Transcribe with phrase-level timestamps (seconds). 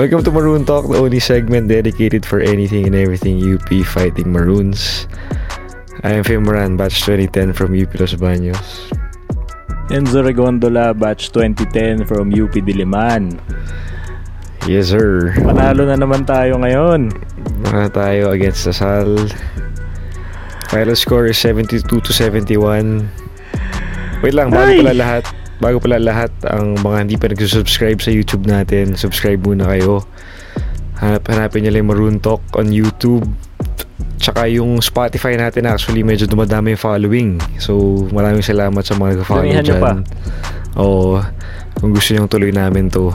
[0.00, 5.04] Welcome to Maroon Talk, the only segment dedicated for anything and everything UP fighting Maroons.
[6.00, 8.88] I am Fim Moran, batch 2010 from UP Los Baños.
[9.92, 13.36] Enzo Regondola, batch 2010 from UP Diliman.
[14.64, 15.36] Yes, sir.
[15.36, 17.12] Panalo na naman tayo ngayon.
[17.68, 19.28] Mga tayo against Lasal.
[20.70, 23.10] Final score is 72 to 71.
[24.22, 24.78] Wait lang, bago Ay!
[24.78, 25.24] pala lahat.
[25.58, 30.06] Bago pala lahat, ang mga hindi pa nagsusubscribe sa YouTube natin, subscribe muna kayo.
[30.96, 33.26] Hanap, hanapin nyo lang Maroon Talk on YouTube.
[34.16, 37.30] Tsaka yung Spotify natin actually medyo dumadami yung following.
[37.56, 39.80] So maraming salamat sa mga nag-follow Damihan dyan.
[39.80, 39.92] pa.
[40.76, 41.18] Oo.
[41.76, 43.10] Kung gusto nyo tuloy namin to,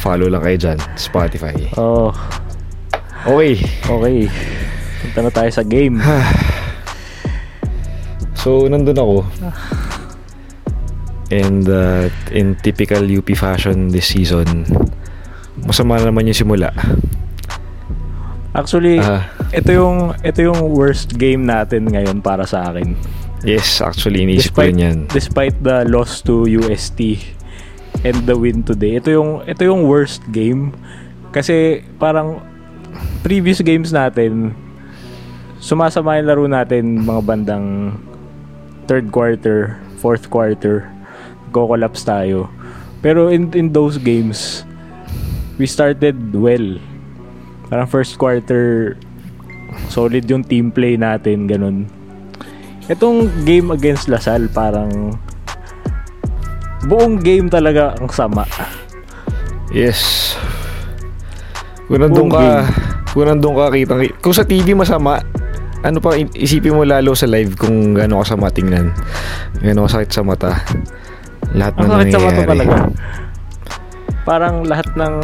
[0.00, 0.78] follow lang kayo dyan.
[0.96, 1.54] Spotify.
[1.76, 2.10] Oh,
[3.20, 3.60] Okay.
[3.84, 4.18] okay.
[5.00, 5.96] Punta na tayo sa game.
[8.34, 9.16] So, nandun ako.
[11.28, 14.64] And uh, in typical UP fashion this season,
[15.60, 16.72] masama naman yung simula.
[18.50, 19.28] Actually, Ah.
[19.52, 22.96] ito yung ito yung worst game natin ngayon para sa akin.
[23.44, 24.98] Yes, actually, iniisip ko Despite rin yan.
[25.06, 27.20] despite the loss to UST
[28.02, 28.96] and the win today.
[28.96, 30.72] Ito yung ito yung worst game
[31.28, 32.40] kasi parang
[33.20, 34.56] previous games natin
[35.60, 37.94] sumasama yung laro natin mga bandang
[38.88, 40.88] third quarter, fourth quarter,
[41.52, 42.48] go-collapse tayo.
[43.04, 44.64] Pero in in those games,
[45.60, 46.80] we started well.
[47.70, 48.96] Parang first quarter,
[49.92, 51.86] solid yung team play natin, ganun.
[52.90, 55.14] Itong game against Lasal, parang
[56.90, 58.42] buong game talaga ang sama.
[59.70, 60.34] Yes.
[61.86, 62.66] Kung nandun Buong ka, game.
[63.14, 65.22] kung nandun ka, kita, kung sa TV masama,
[65.80, 68.92] ano pa, isipin mo lalo sa live kung gaano kasama tingnan.
[69.64, 70.60] Gaano kasakit sa mata.
[71.56, 72.50] Lahat Ang na sakit sa mata nangyayari.
[72.52, 72.76] talaga.
[74.22, 75.14] Parang lahat ng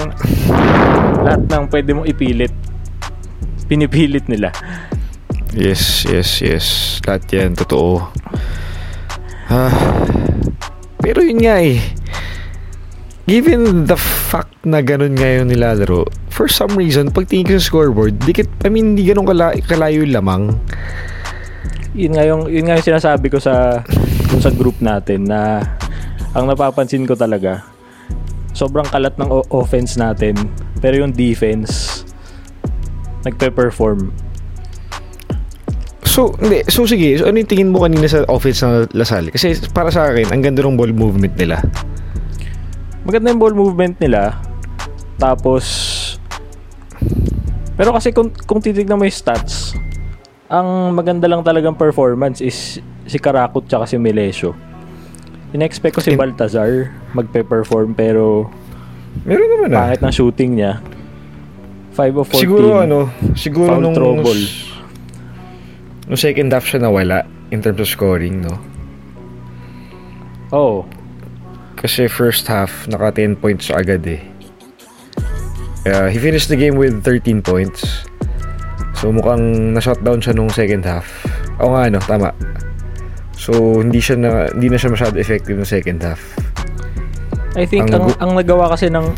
[1.23, 2.55] lahat ng pwede mong ipilit
[3.67, 4.55] pinipilit nila.
[5.53, 6.67] Yes, yes, yes.
[7.05, 8.01] Lahat yan, totoo.
[9.47, 9.73] Ah,
[10.99, 11.79] pero yun nga eh.
[13.27, 18.23] Given the fact na ganun ngayon nilalaro, for some reason, pag tingin ko sa scoreboard,
[18.23, 20.43] dikit, I mean, di ganun kala, kalayo yung lamang.
[21.97, 23.83] Yun nga yung yun nga yung sinasabi ko sa
[24.39, 25.59] sa group natin na
[26.37, 27.65] ang napapansin ko talaga
[28.57, 30.37] sobrang kalat ng offense natin
[30.81, 32.05] pero yung defense
[33.27, 34.15] nagpe-perform.
[36.07, 36.63] So, hindi.
[36.71, 37.19] So, sige.
[37.19, 39.29] So, ano yung tingin mo kanina sa offense ng Lasal?
[39.35, 41.61] Kasi para sa akin, ang ganda ng ball movement nila.
[43.07, 44.35] Maganda yung ball movement nila.
[45.17, 45.65] Tapos,
[47.79, 49.79] pero kasi kung, kung titignan mo yung stats,
[50.51, 54.59] ang maganda lang talagang performance is si Karakot tsaka si Melesio.
[55.55, 58.51] In-expect ko si In- Baltazar magpe-perform pero
[59.25, 59.89] Meron naman ah.
[59.89, 60.83] pangit ng shooting niya.
[61.97, 62.45] 5 of 14.
[62.45, 62.99] Siguro ano,
[63.33, 64.45] siguro nung trouble.
[66.05, 68.61] nung second half siya nawala in terms of scoring, no?
[70.53, 70.85] Oh,
[71.87, 74.19] Kasi first half, naka 10 points agad eh.
[75.87, 78.03] Uh, he finished the game with 13 points.
[78.99, 81.07] So mukhang na-shutdown siya nung second half.
[81.63, 82.35] Oo nga ano, tama.
[83.39, 86.19] So hindi siya na hindi na siya masyado effective ng second half.
[87.55, 89.15] I think Ang ang, ang nagawa kasi ng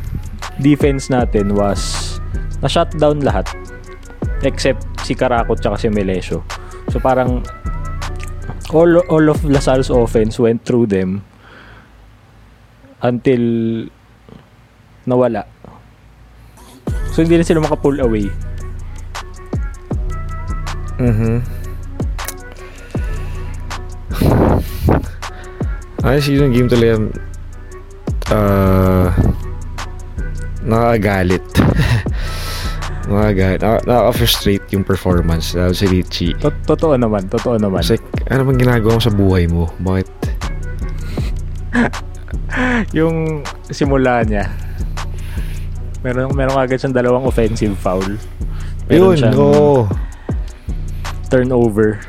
[0.60, 2.20] defense natin was
[2.60, 3.48] na-shutdown lahat
[4.44, 6.44] except si Karakot tsaka si Melesio.
[6.92, 7.48] So parang
[8.76, 11.24] all, all of Lasal's offense went through them
[13.00, 13.42] until
[15.04, 15.44] nawala.
[17.12, 18.26] So hindi na sila maka-pull away.
[20.98, 21.42] Mhm.
[26.02, 26.94] Honestly, yung game talaga
[28.30, 29.10] uh,
[30.62, 31.42] nakagalit.
[33.10, 33.60] nakagalit.
[33.60, 35.54] Naka- Nakaka-frustrate yung performance.
[35.54, 36.34] Lalo si Richie.
[36.38, 37.82] Tot- Totoo naman, totoo naman.
[37.82, 39.70] It's like, ano bang ginagawa mo sa buhay mo?
[39.82, 40.08] Bakit?
[42.96, 44.48] yung simula niya.
[46.02, 48.16] Meron meron agad siyang dalawang offensive foul.
[48.86, 49.84] Meron Yun, siyang oo.
[51.28, 52.00] turnover.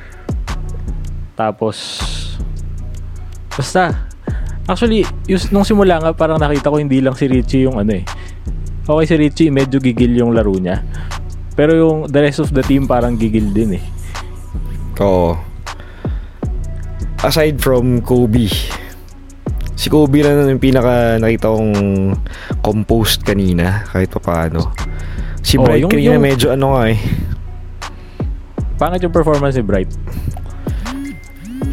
[1.36, 2.00] Tapos
[3.50, 4.08] basta
[4.70, 8.06] actually yung, nung simula nga parang nakita ko hindi lang si Richie yung ano eh.
[8.90, 10.82] Okay si Richie medyo gigil yung laro niya.
[11.60, 13.84] Pero yung the rest of the team parang gigil din eh.
[15.00, 15.36] Oo.
[17.20, 18.48] Aside from Kobe,
[19.80, 21.72] si Kobe na yung pinaka nakita kong
[22.60, 24.76] composed kanina, kahit pa paano.
[25.40, 27.00] Si Oh, Bright yung- kanina yung- medyo ano nga eh.
[28.76, 29.92] Pangit yung performance ni Bright.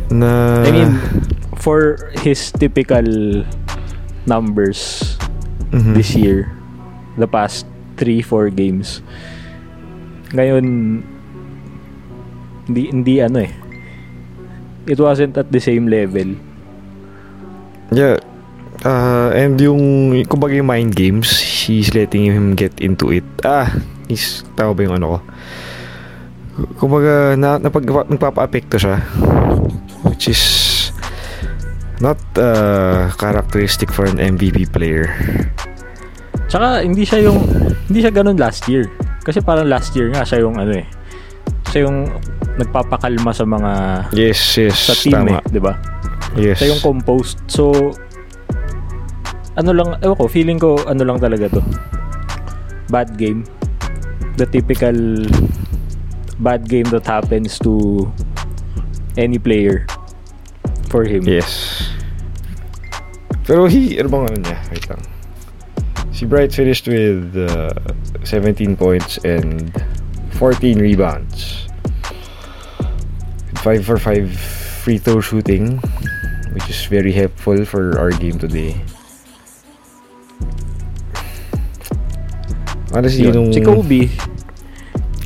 [0.06, 0.62] Na...
[0.62, 1.03] I mean,
[1.58, 3.03] for his typical
[4.23, 5.19] numbers
[5.75, 5.99] Mhm.
[5.99, 6.47] this year,
[7.19, 7.67] the past
[7.99, 9.03] 3-4 games,
[10.31, 10.62] ngayon,
[12.67, 13.53] hindi, hindi ano eh.
[14.87, 16.38] It wasn't at the same level.
[17.90, 18.18] Yeah.
[18.84, 23.24] Uh, and yung, kumbaga yung mind games, he's letting him get into it.
[23.42, 23.72] Ah,
[24.06, 25.18] is, tama ba yung ano ko?
[26.78, 29.00] Kumbaga, na, napag, nagpapa-apekto siya.
[30.04, 30.42] Which is
[31.98, 35.08] not uh, characteristic for an MVP player.
[36.46, 37.42] Tsaka hindi siya yung
[37.88, 38.86] hindi siya ganun last year.
[39.26, 40.86] Kasi parang last year nga siya yung ano eh.
[41.72, 42.06] Siya yung
[42.56, 43.70] nagpapakalma sa mga
[44.14, 44.78] Yes, yes.
[44.86, 45.42] sa team tama.
[45.42, 45.74] eh, 'di ba?
[46.36, 46.60] Yes.
[46.60, 47.40] Siya yung composed.
[47.48, 47.72] So
[49.56, 51.62] ano lang, ewan ko, feeling ko ano lang talaga to.
[52.92, 53.42] Bad game.
[54.36, 55.24] The typical
[56.38, 58.04] bad game that happens to
[59.16, 59.88] any player
[60.92, 61.24] for him.
[61.24, 61.88] Yes.
[63.48, 64.58] Pero he, ano bang ano niya?
[64.68, 65.02] Wait lang.
[66.12, 67.72] Si Bright finished with uh,
[68.24, 69.72] 17 points and
[70.36, 71.68] 14 rebounds.
[73.62, 74.30] 5 for 5
[74.86, 75.80] free throw shooting,
[76.56, 78.73] which is very helpful for our game today.
[82.97, 83.35] Honestly, Yun.
[83.37, 83.50] nung...
[83.53, 84.08] Si Kobe,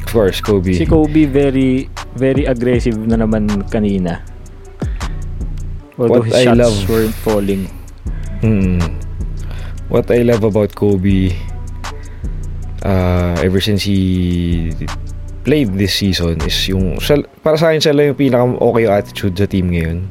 [0.02, 0.74] Of course, Kobe.
[0.74, 1.86] si Kobe very
[2.18, 4.26] very aggressive na naman kanina.
[5.94, 7.62] Although What his I shots love- weren't falling.
[8.42, 8.82] Hmm.
[9.86, 11.30] What I love about Kobe
[12.82, 14.74] uh, ever since he
[15.46, 16.98] played this season is yung
[17.46, 20.10] para sa akin siya lang yung pinaka okay attitude sa team ngayon.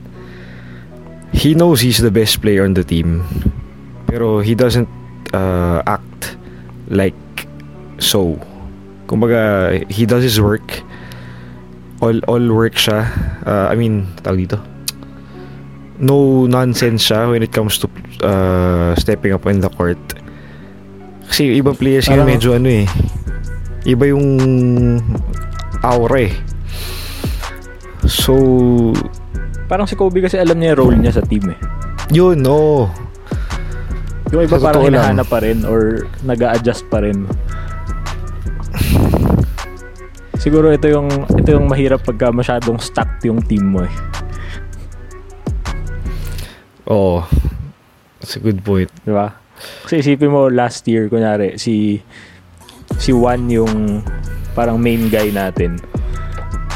[1.39, 3.23] He knows he's the best player on the team.
[4.11, 4.91] Pero he doesn't
[5.31, 6.35] uh, act
[6.91, 7.15] like
[8.03, 8.35] so.
[9.07, 10.83] Kumbaga, he does his work.
[12.03, 13.07] All all work siya.
[13.47, 14.59] Uh, I mean, tawag dito
[15.99, 17.87] no nonsense siya when it comes to
[18.23, 19.99] uh, stepping up in the court.
[21.27, 22.87] Kasi ibang players Parang- medyo ano eh.
[23.85, 24.27] Iba yung
[25.83, 26.33] aura eh.
[28.07, 28.95] So,
[29.69, 31.59] Parang si Kobe kasi alam niya yung role niya sa team eh.
[32.09, 32.89] yun, no.
[34.33, 37.29] Yung iba Sa parang hinahanap pa rin or nag adjust pa rin.
[40.41, 43.93] Siguro ito yung ito yung mahirap pagka masyadong stacked yung team mo eh.
[46.89, 47.25] Oo.
[48.21, 48.89] That's a good point.
[49.05, 49.37] Di ba?
[49.85, 52.01] Kasi isipin mo last year kunyari si
[52.97, 54.01] si Juan yung
[54.53, 55.77] parang main guy natin.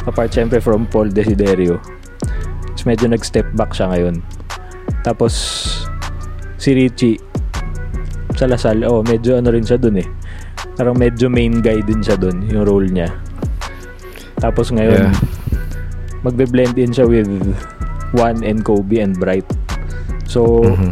[0.04, 1.93] Apart syempre from Paul Desiderio.
[2.84, 4.20] Tapos medyo nag-step back siya ngayon.
[5.08, 5.32] Tapos
[6.60, 7.16] si Richie
[8.36, 10.08] sa Lasal, oh, medyo ano rin siya dun eh.
[10.76, 13.08] Parang medyo main guy din siya dun, yung role niya.
[14.36, 15.16] Tapos ngayon, Yeah.
[16.28, 17.32] magbe-blend in siya with
[18.12, 19.48] Juan and Kobe and Bright.
[20.28, 20.92] So, Mhm.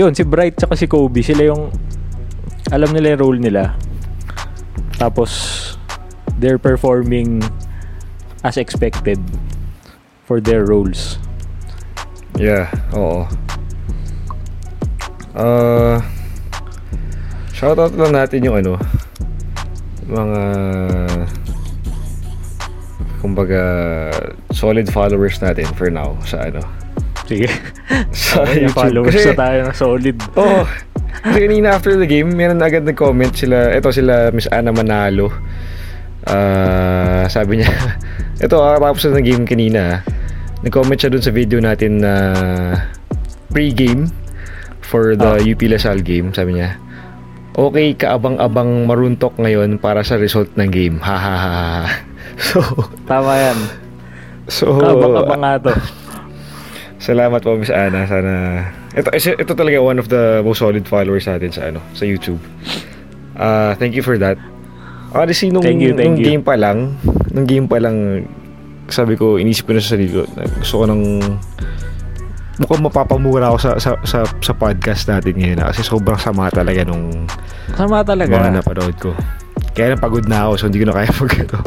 [0.00, 1.68] yun, si Bright tsaka si Kobe, sila yung
[2.72, 3.76] alam nila yung role nila.
[4.96, 5.76] Tapos
[6.40, 7.44] they're performing
[8.40, 9.20] as expected
[10.32, 11.20] for their roles.
[12.40, 13.28] Yeah, oo.
[15.36, 16.00] Uh,
[17.52, 18.80] shoutout lang natin yung ano,
[20.08, 20.40] mga
[23.20, 23.62] kumbaga
[24.56, 26.64] solid followers natin for now sa ano.
[27.28, 27.52] Sige.
[28.16, 28.72] Sa Okay, YouTube.
[28.72, 30.16] followers Kasi- na tayo na solid.
[30.34, 30.64] Oh,
[31.22, 35.28] kasi kanina after the game, meron na agad nag-comment sila, eto sila Miss Ana Manalo.
[36.24, 37.70] Ah, sabi niya,
[38.44, 40.02] eto kakatapos na ng game kanina.
[40.62, 42.12] Nag-comment siya dun sa video natin na
[43.50, 44.06] pre-game
[44.80, 45.42] for the Ah.
[45.42, 46.30] UP Lasal game.
[46.30, 46.78] Sabi niya,
[47.52, 50.96] okay, kaabang-abang maruntok ngayon para sa result ng game.
[51.02, 51.54] Ha ha ha.
[52.32, 52.64] So,
[53.04, 53.58] Tama yan.
[54.48, 55.72] so, Kabang-abang nga to.
[57.02, 58.06] Salamat po Miss Ana.
[58.06, 58.32] Sana
[58.94, 62.38] ito ito, ito talaga one of the most solid followers natin sa ano, sa YouTube.
[63.34, 64.38] Uh, thank you for that.
[65.12, 66.24] Honestly, nung, Thank you, thank nung you.
[66.24, 66.96] game pa lang,
[67.28, 68.24] nung game pa lang,
[68.92, 70.28] sabi ko, inisip ko na sa sarili ko,
[70.60, 71.02] gusto ko ng
[72.60, 76.84] mukhang mapapamura ako sa, sa, sa, sa podcast natin ngayon na, kasi sobrang sama talaga
[76.84, 77.24] nung
[77.74, 78.52] Sama mga talaga.
[78.52, 79.10] napanood ko.
[79.72, 81.58] Kaya na pagod na ako, so hindi ko na kaya mag, ano,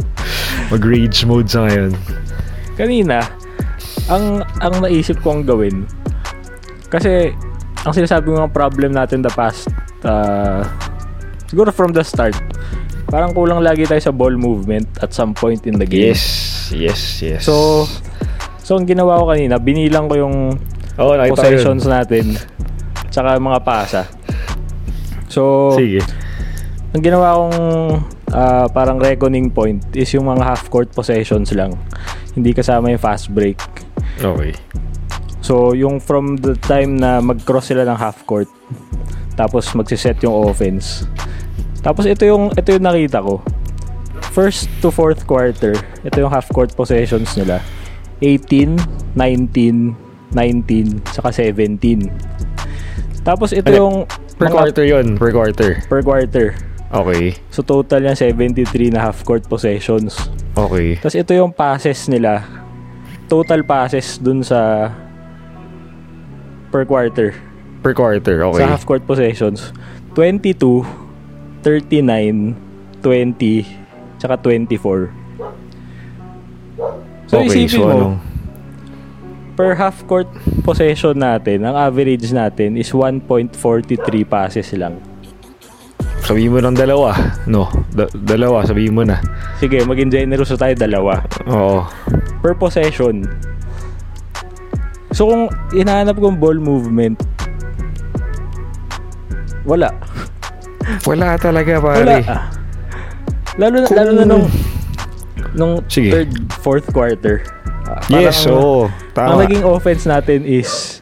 [0.70, 1.92] mag-rage mode sa ngayon.
[2.78, 3.26] Kanina,
[4.06, 5.90] ang ang naisip kong gawin
[6.94, 7.34] kasi
[7.82, 9.66] ang sinasabi ko ng problem natin the past
[10.06, 10.62] uh,
[11.50, 12.38] siguro from the start
[13.10, 16.14] parang kulang lagi tayo sa ball movement at some point in the game.
[16.14, 16.24] Yes,
[16.74, 17.42] yes, yes.
[17.46, 17.86] So,
[18.62, 20.36] so ang ginawa ko kanina, binilang ko yung
[20.96, 21.34] nakita ko yun.
[21.36, 22.26] possessions natin
[23.12, 24.02] tsaka mga pasa.
[25.32, 26.04] So, Sige.
[26.92, 27.58] ang ginawa kong
[28.36, 31.76] ah, parang reckoning point is yung mga half court possessions lang.
[32.36, 33.60] Hindi kasama yung fast break.
[34.20, 34.52] Okay.
[35.40, 38.50] So, yung from the time na mag-cross sila ng half court,
[39.38, 41.06] tapos magsiset yung offense.
[41.86, 43.46] Tapos ito yung ito yung nakita ko.
[44.34, 47.62] First to fourth quarter, ito yung half court possessions nila.
[48.20, 48.76] 18,
[49.14, 49.94] 19,
[50.34, 52.10] 19, saka 17.
[53.22, 53.78] Tapos ito Ano?
[53.78, 53.96] yung
[54.36, 55.08] Per mga- quarter yun.
[55.16, 55.72] Per quarter.
[55.86, 56.46] per quarter.
[56.90, 57.36] Okay.
[57.50, 60.16] So total yan 73 na half court possessions.
[60.56, 60.96] Okay.
[60.98, 62.44] Tapos ito yung passes nila.
[63.28, 64.90] Total passes dun sa
[66.72, 67.34] per quarter.
[67.82, 68.44] Per quarter.
[68.44, 68.62] Okay.
[68.62, 69.72] Sa half court possessions.
[70.14, 70.84] 22,
[71.66, 75.10] 39, 20, tsaka 24.
[77.26, 77.50] So okay.
[77.50, 78.16] isipin So mo, anong...
[79.58, 80.30] per half court
[80.62, 83.58] possession natin, ang average natin is 1.43
[84.30, 85.02] passes lang.
[86.26, 87.18] Sabihin mo ng dalawa.
[87.46, 87.70] No.
[87.94, 88.66] Da- dalawa.
[88.66, 89.22] Sabihin mo na.
[89.62, 91.22] Sige, maging generous tayo dalawa.
[91.46, 91.86] Oo.
[92.42, 93.26] per possession.
[95.14, 97.22] So kung hinahanap kong ball movement,
[99.66, 99.94] wala.
[101.04, 101.96] Wala talaga, Wala.
[101.96, 102.16] pare.
[102.26, 102.44] Ah.
[103.56, 104.46] Lalo na, Kung- lalo na nung
[105.56, 106.12] nung Sige.
[106.12, 107.42] third, fourth quarter.
[107.86, 108.82] Parang Yes, ang- oo.
[108.86, 109.42] Ang Tama.
[109.46, 111.00] naging offense natin is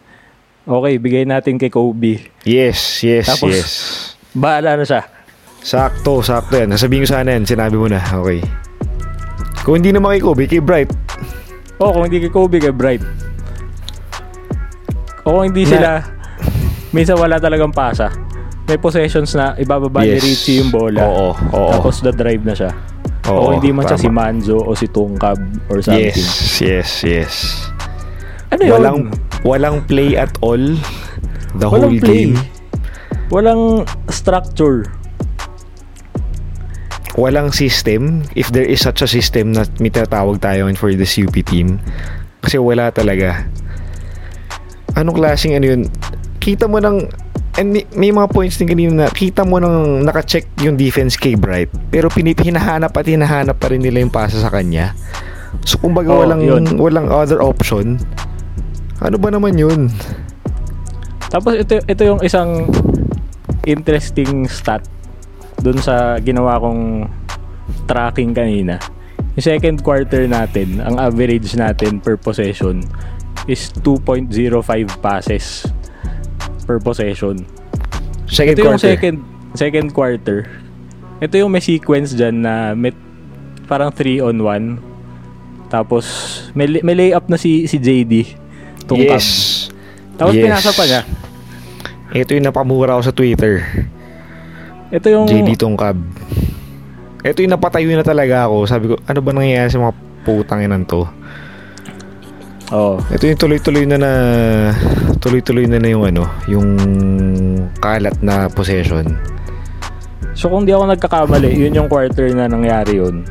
[0.63, 2.29] okay, bigay natin kay Kobe.
[2.43, 3.71] Yes, yes, Tapos- yes.
[4.31, 5.01] Bahala na siya.
[5.59, 6.69] Sakto, sakto yan.
[6.69, 7.47] Nasabihin ko sana yan.
[7.47, 8.01] Sinabi mo na.
[8.01, 8.43] Okay.
[9.63, 10.91] Kung hindi naman kay Kobe, kay Bright.
[11.79, 13.03] O kung hindi kay Kobe, kay Bright.
[15.23, 15.89] O kung hindi Na- sila,
[16.91, 18.11] minsan wala talagang pasa.
[18.63, 20.23] May possessions na ibababa ni Yes.
[20.23, 21.03] Richie yung bola.
[21.03, 21.69] Oo, oo.
[21.69, 22.71] Tapos the drive na siya.
[23.27, 24.07] Oo, o hindi man siya si.
[24.07, 25.35] Manzo o si Tungkab
[25.67, 26.11] or something.
[26.11, 27.33] Yes, yes, yes.
[28.51, 28.71] Ano yun?
[28.71, 28.99] Walang,
[29.43, 30.61] walang play at all.
[31.55, 32.31] The Walang whole play.
[32.31, 32.33] game.
[33.27, 34.87] Walang structure.
[37.13, 38.25] Walang system.
[38.33, 41.77] If there is such a system na may tinatawag tayo for this UP team.
[42.41, 43.45] Kasi wala talaga.
[44.95, 45.81] Anong klaseng ano yun?
[46.37, 47.05] Kita mo ng
[47.57, 51.37] and may, may mga points din kanina na kita mo nang naka-check yung defense kay
[51.37, 54.97] Bright pero pinip hinahanap at hinahanap pa rin nila yung pasa sa kanya.
[55.61, 56.63] So kumbaga Oo, walang yun.
[56.81, 58.01] walang other option.
[58.97, 59.93] Ano ba naman yun?
[61.29, 62.65] Tapos ito, ito yung isang
[63.65, 64.81] interesting stat
[65.61, 67.05] dun sa ginawa kong
[67.85, 68.81] tracking kanina.
[69.37, 72.85] Yung second quarter natin, ang average natin per possession
[73.45, 74.29] is 2.05
[75.01, 75.69] passes
[76.63, 77.43] per possession.
[78.25, 78.89] Second ito yung quarter.
[78.89, 79.17] second
[79.53, 80.37] second quarter.
[81.19, 82.91] Ito yung may sequence dyan na may
[83.67, 85.71] parang 3 on 1.
[85.71, 86.03] Tapos
[86.53, 88.35] may, may layup na si si JD.
[88.85, 89.19] Tungkab.
[89.19, 89.69] Yes.
[90.15, 90.43] Tapos Yes.
[90.43, 91.01] pinasa pa niya.
[92.13, 93.63] Ito yung napamura ko sa Twitter.
[94.93, 95.97] Ito yung JD Tongkab.
[97.23, 98.57] Ito yung napatayo na talaga ako.
[98.67, 101.07] Sabi ko, ano ba nangyayari sa mga putang inan to?
[102.73, 102.97] Oh.
[103.13, 104.11] Ito yung tuloy-tuloy na na
[105.21, 106.67] tuloy-tuloy na na yung ano, yung
[107.77, 109.13] kalat na possession.
[110.33, 113.21] So kung di ako nagkakamali, yun yung quarter na nangyari yun.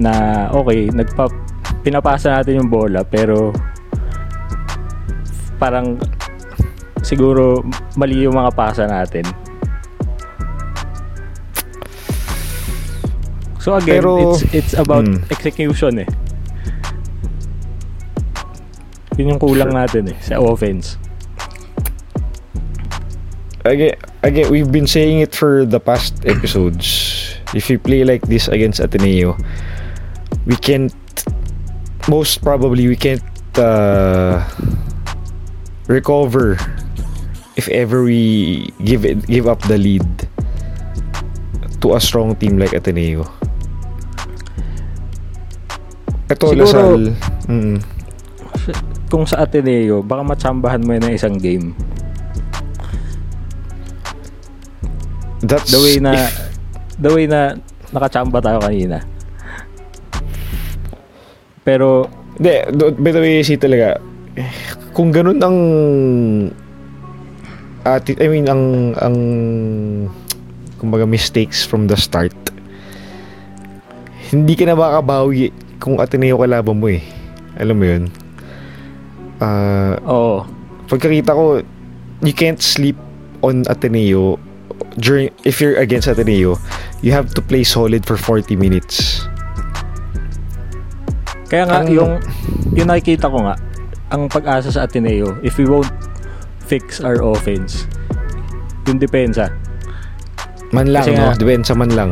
[0.00, 1.28] Na okay, nagpa
[1.84, 3.52] pinapasa natin yung bola pero
[5.60, 6.00] parang
[7.04, 7.60] siguro
[8.00, 9.28] mali yung mga pasa natin.
[13.60, 15.20] So again, Pero- it's it's about Hmm.
[15.28, 16.08] execution eh.
[19.18, 20.94] Yun yung kulang natin eh sa offense.
[23.66, 26.86] Again, again, we've been saying it for the past episodes.
[27.52, 29.36] If we play like this against Ateneo,
[30.46, 30.94] we can't
[32.08, 33.20] most probably we can't
[33.58, 34.40] uh,
[35.90, 36.56] recover
[37.58, 40.06] if ever we give it, give up the lead
[41.82, 43.26] to a strong team like Ateneo.
[46.30, 47.02] Ito, Siguro- Lasal.
[47.50, 47.76] Mm,
[49.08, 51.72] Kung sa Ateneo, baka matsambahan mo yun ng isang game.
[55.38, 56.50] that's The way na if-
[56.98, 57.54] the way na
[57.94, 59.00] nakachamba tayo kanina.
[61.62, 62.54] Pero Hindi,
[63.02, 63.98] by the way, si talaga,
[64.94, 65.58] kung ganun ang
[67.82, 69.16] ati I mean, ang, ang,
[70.78, 72.30] kumbaga, mistakes from the start,
[74.30, 75.50] hindi ka na makabawi
[75.82, 77.02] kung Ateneo kalaban mo eh.
[77.58, 78.02] Alam mo yun?
[79.38, 80.42] Ah, oo,
[80.86, 81.62] pagkakita ko,
[82.20, 82.98] you can't sleep
[83.40, 84.34] on Ateneo
[84.98, 86.58] during, if you're against Ateneo,
[87.02, 89.22] you have to play solid for 40 minutes.
[91.48, 92.12] kaya nga Ang- yung
[92.76, 93.56] yung nakikita ko nga
[94.12, 95.88] ang pag-asa sa Ateneo, if we won't
[96.60, 97.88] fix our offense,
[98.84, 99.48] yung depensa.
[100.72, 101.24] Man lang, Kasi no?
[101.24, 102.10] nga- Depensa man lang.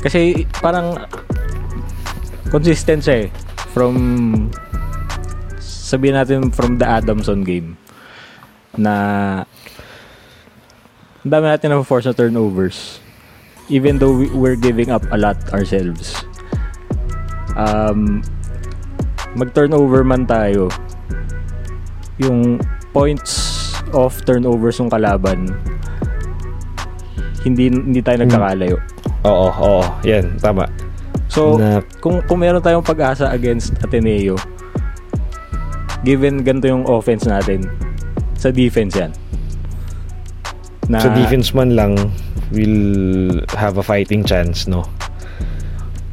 [0.00, 0.96] Kasi parang
[2.48, 3.28] consistent siya eh.
[3.70, 3.94] from
[5.90, 7.74] sabihin natin from the Adamson game
[8.78, 8.94] na
[11.26, 13.02] ang dami natin na force na turnovers
[13.66, 16.14] even though we, we're giving up a lot ourselves
[17.58, 18.22] um,
[19.34, 20.70] mag turnover man tayo
[22.22, 22.62] yung
[22.94, 25.50] points of turnovers ng kalaban
[27.42, 28.78] hindi hindi tayo nagkakalayo
[29.20, 29.84] Oo, oo.
[30.08, 30.64] Yan, tama.
[31.28, 34.40] so na, kung kung meron tayong pag-asa against Ateneo
[36.00, 37.68] given ganito yung offense natin
[38.34, 39.12] sa defense yan
[40.88, 41.94] na sa defense man lang,
[42.50, 44.82] we'll have a fighting chance, no?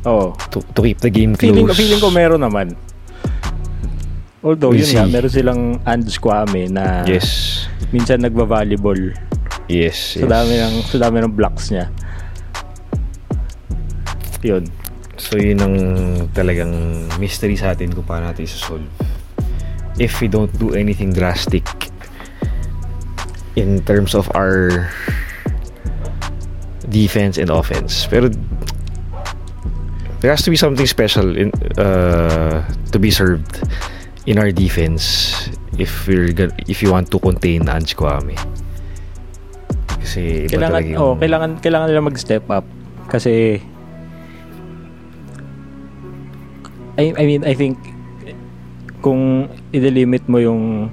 [0.04, 1.50] oh, To, to keep the game close.
[1.50, 2.78] feeling, feeling ko meron naman
[4.40, 5.12] although We'll yun nga see.
[5.12, 7.66] meron silang Ands Kwame na Yes.
[7.90, 9.18] minsan nagba-volleyball
[9.68, 10.30] Yes, sa yes.
[10.30, 11.90] dami ng sa dami ng blocks niya
[14.42, 14.64] yun
[15.18, 15.76] So yun ang
[16.32, 16.70] talagang
[17.18, 18.86] mystery sa atin kung paano natin isa-solve.
[19.98, 21.66] If we don't do anything drastic
[23.58, 24.94] in terms of our
[26.90, 28.06] defense and offense.
[28.06, 28.30] Pero
[30.22, 31.50] there has to be something special in
[31.82, 32.62] uh,
[32.94, 33.66] to be served
[34.30, 35.50] in our defense
[35.82, 36.30] if we're
[36.70, 38.38] if you want to contain Ange Kwame.
[39.98, 40.98] Kasi iba kailangan yung...
[41.02, 42.66] oh, kailangan kailangan nila mag-step up
[43.10, 43.60] kasi
[46.98, 47.78] I, I mean I think
[49.08, 50.92] kung i-limit mo yung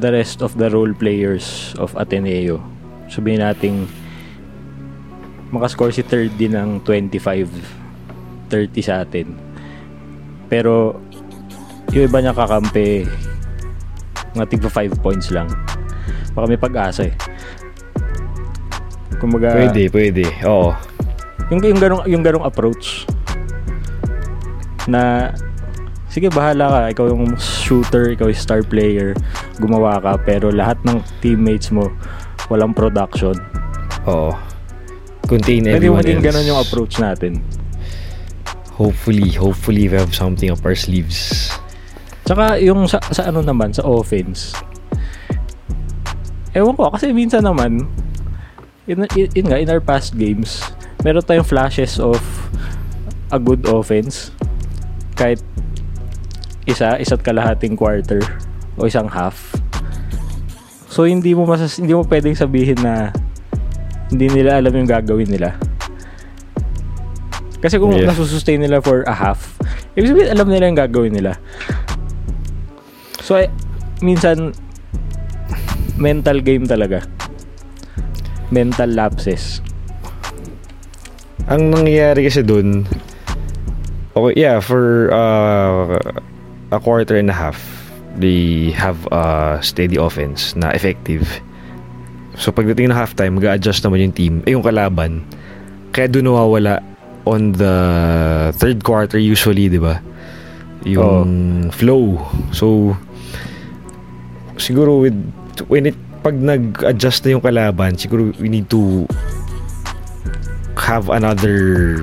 [0.00, 2.56] the rest of the role players of Ateneo
[3.12, 3.84] sabihin nating
[5.52, 7.52] makascore si third din ng 25
[8.48, 9.36] 30 sa atin
[10.48, 10.96] pero
[11.92, 13.04] yung iba niya kakampi
[14.32, 15.52] mga tigpa 5 points lang
[16.32, 17.14] baka may pag-asa eh
[19.20, 20.24] kumbaga Pwede, pwede.
[20.48, 20.72] Oo.
[21.52, 23.04] yung, yung, ganong, yung ganong approach
[24.88, 25.28] na
[26.10, 26.80] sige bahala ka.
[26.98, 29.14] Ikaw yung shooter ikaw yung star player.
[29.62, 30.18] Gumawa ka.
[30.26, 31.88] Pero lahat ng teammates mo
[32.50, 33.38] walang production.
[34.10, 34.34] Oo.
[35.30, 36.26] Contain pwede everyone din else.
[36.26, 37.38] ganon yung approach natin.
[38.74, 41.52] Hopefully, hopefully we have something up our sleeves.
[42.30, 44.54] tsaka yung sa, sa ano naman sa offense.
[46.54, 47.90] Ewan ko kasi minsan naman
[48.86, 50.62] in, in, in in our past games
[51.02, 52.22] meron tayong flashes of
[53.34, 54.30] a good offense.
[55.18, 55.42] Kahit
[56.70, 58.22] isa isa't kalahating quarter
[58.78, 59.36] o isang half.
[60.86, 63.10] So hindi mo masas hindi mo pwedeng sabihin na
[64.10, 65.58] hindi nila alam yung gagawin nila.
[67.60, 68.08] Kasi kung Yeah.
[68.08, 69.60] nasusustain nila for a half
[69.98, 71.36] ibig sabihin alam nila yung gagawin nila.
[73.20, 73.50] So eh,
[74.00, 74.54] minsan
[76.00, 77.04] mental game talaga.
[78.50, 79.62] Mental lapses.
[81.50, 82.86] Ang nangyayari kasi dun,
[84.14, 85.98] okay, yeah, for uh,
[86.70, 87.58] a quarter and a half,
[88.16, 91.26] they have a steady offense na effective.
[92.38, 95.26] So pagdating na halftime, mag-adjust naman yung team, eh yung kalaban.
[95.90, 96.82] Kaya dun nawawala
[97.26, 97.74] on the
[98.56, 100.00] third quarter usually, di ba?
[100.86, 102.16] Yung flow.
[102.56, 102.96] So,
[104.56, 105.18] siguro with,
[105.68, 109.04] when it, pag nag-adjust na yung kalaban, siguro we need to
[110.78, 112.00] have another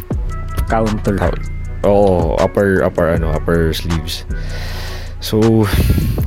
[0.70, 1.18] counter
[1.86, 4.26] Oo, upper upper ano, upper sleeves.
[5.22, 5.66] So,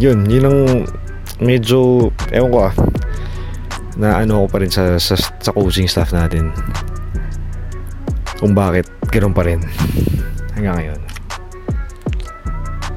[0.02, 0.58] yun, yun ang
[1.42, 2.74] medyo ewan ko ah.
[3.98, 6.54] Na ano ko pa rin sa, sa sa coaching staff natin.
[8.38, 9.60] Kung bakit ganoon pa rin
[10.54, 11.00] hanggang ngayon.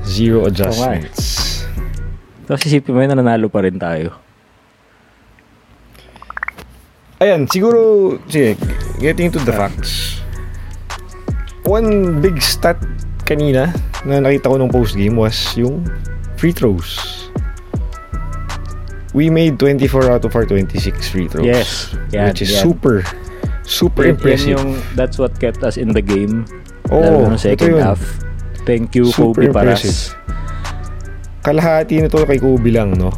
[0.03, 1.43] Zero adjustments.
[2.43, 4.19] tapos isipin mo yun na nanalo pa rin tayo
[7.23, 8.59] Ayan, siguro, sige,
[8.99, 10.19] getting to the facts.
[11.63, 12.75] One big stat
[13.23, 13.71] kanina
[14.03, 15.87] na nakita ko nung post-game was yung
[16.35, 16.99] free throws.
[19.13, 21.45] We made 24 out of our 26 free throws.
[21.45, 22.63] Yes, yan, which is yan.
[22.65, 23.05] super,
[23.63, 24.49] super Yan- yan impressive.
[24.57, 26.43] yung that's what kept us in the game
[26.89, 27.81] ng ito second yun.
[27.81, 28.01] half
[28.67, 29.97] thank you Super Kobe Paras impressive.
[31.43, 33.11] Kalahati nito kay Kobe lang, no?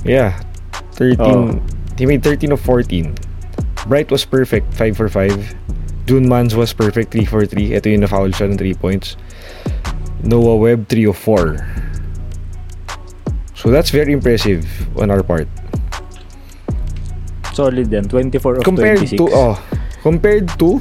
[0.00, 0.32] Yeah.
[0.96, 1.20] 13.
[1.20, 1.60] Oo.
[2.00, 3.12] He made 13 of 14.
[3.84, 5.36] Bright was perfect, 5 for 5.
[6.06, 7.74] June Mans was perfect, 3 for 3.
[7.74, 9.18] Ito yung na-foul siya ng 3 points.
[10.22, 11.58] Noah Webb, 3 of 4.
[13.58, 14.62] So that's very impressive
[14.94, 15.50] on our part.
[17.56, 19.56] solid yan 24 of compared 26 to, oh,
[20.04, 20.76] compared to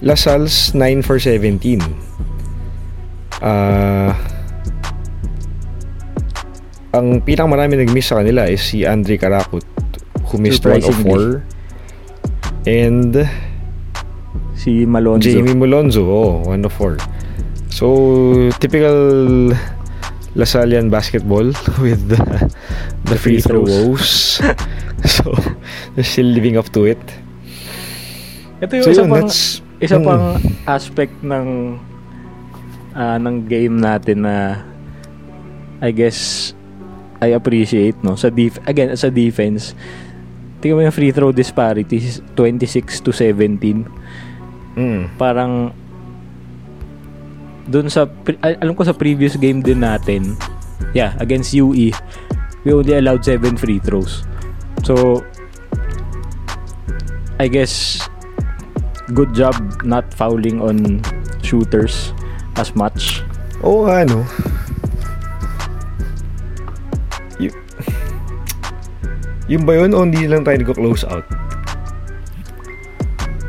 [0.00, 1.60] Lasalle's 9 for 17.
[3.44, 4.16] Ah...
[6.94, 9.66] ang pinakamarami nag-miss sa kanila is si Andre Karakut
[10.30, 11.42] who missed 1 of Surprisingly.
[12.64, 13.12] 4 and
[14.54, 15.28] Si Malonzo.
[15.28, 16.96] Jamie Malonzo, oh, 1 of 4.
[17.70, 19.50] So, typical
[20.34, 21.44] Lasallian basketball
[21.84, 22.18] with the,
[23.04, 24.38] the free, free throws.
[24.38, 24.54] throws.
[25.04, 25.34] so,
[25.94, 27.02] they're still living up to it.
[28.62, 29.30] Ito yung So isa yun, pang,
[29.82, 30.06] isa mm.
[30.06, 30.24] pang
[30.64, 31.78] aspect ng
[32.94, 34.62] ah, ng game natin na
[35.82, 36.50] I guess
[37.18, 39.74] I appreciate no sa def again sa defense
[40.62, 43.84] tingnan mo yung free throw disparity 26 to 17
[44.74, 45.14] Mm.
[45.14, 45.70] parang
[47.64, 48.10] dun sa
[48.42, 50.36] alam ko sa previous game din natin
[50.92, 51.94] yeah against UE
[52.66, 54.26] we only allowed 7 free throws
[54.84, 55.22] so
[57.38, 58.02] I guess
[59.14, 59.54] good job
[59.86, 61.00] not fouling on
[61.40, 62.12] shooters
[62.58, 63.24] as much
[63.64, 64.20] Oo nga, no?
[67.40, 67.56] Y-
[69.48, 71.24] yung ba yun o hindi lang tayo nag-close out?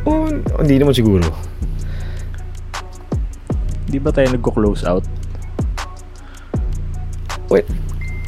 [0.05, 0.29] O
[0.61, 1.25] hindi naman siguro.
[3.85, 5.05] di ba tayo nagko-close out
[7.47, 7.63] Wait,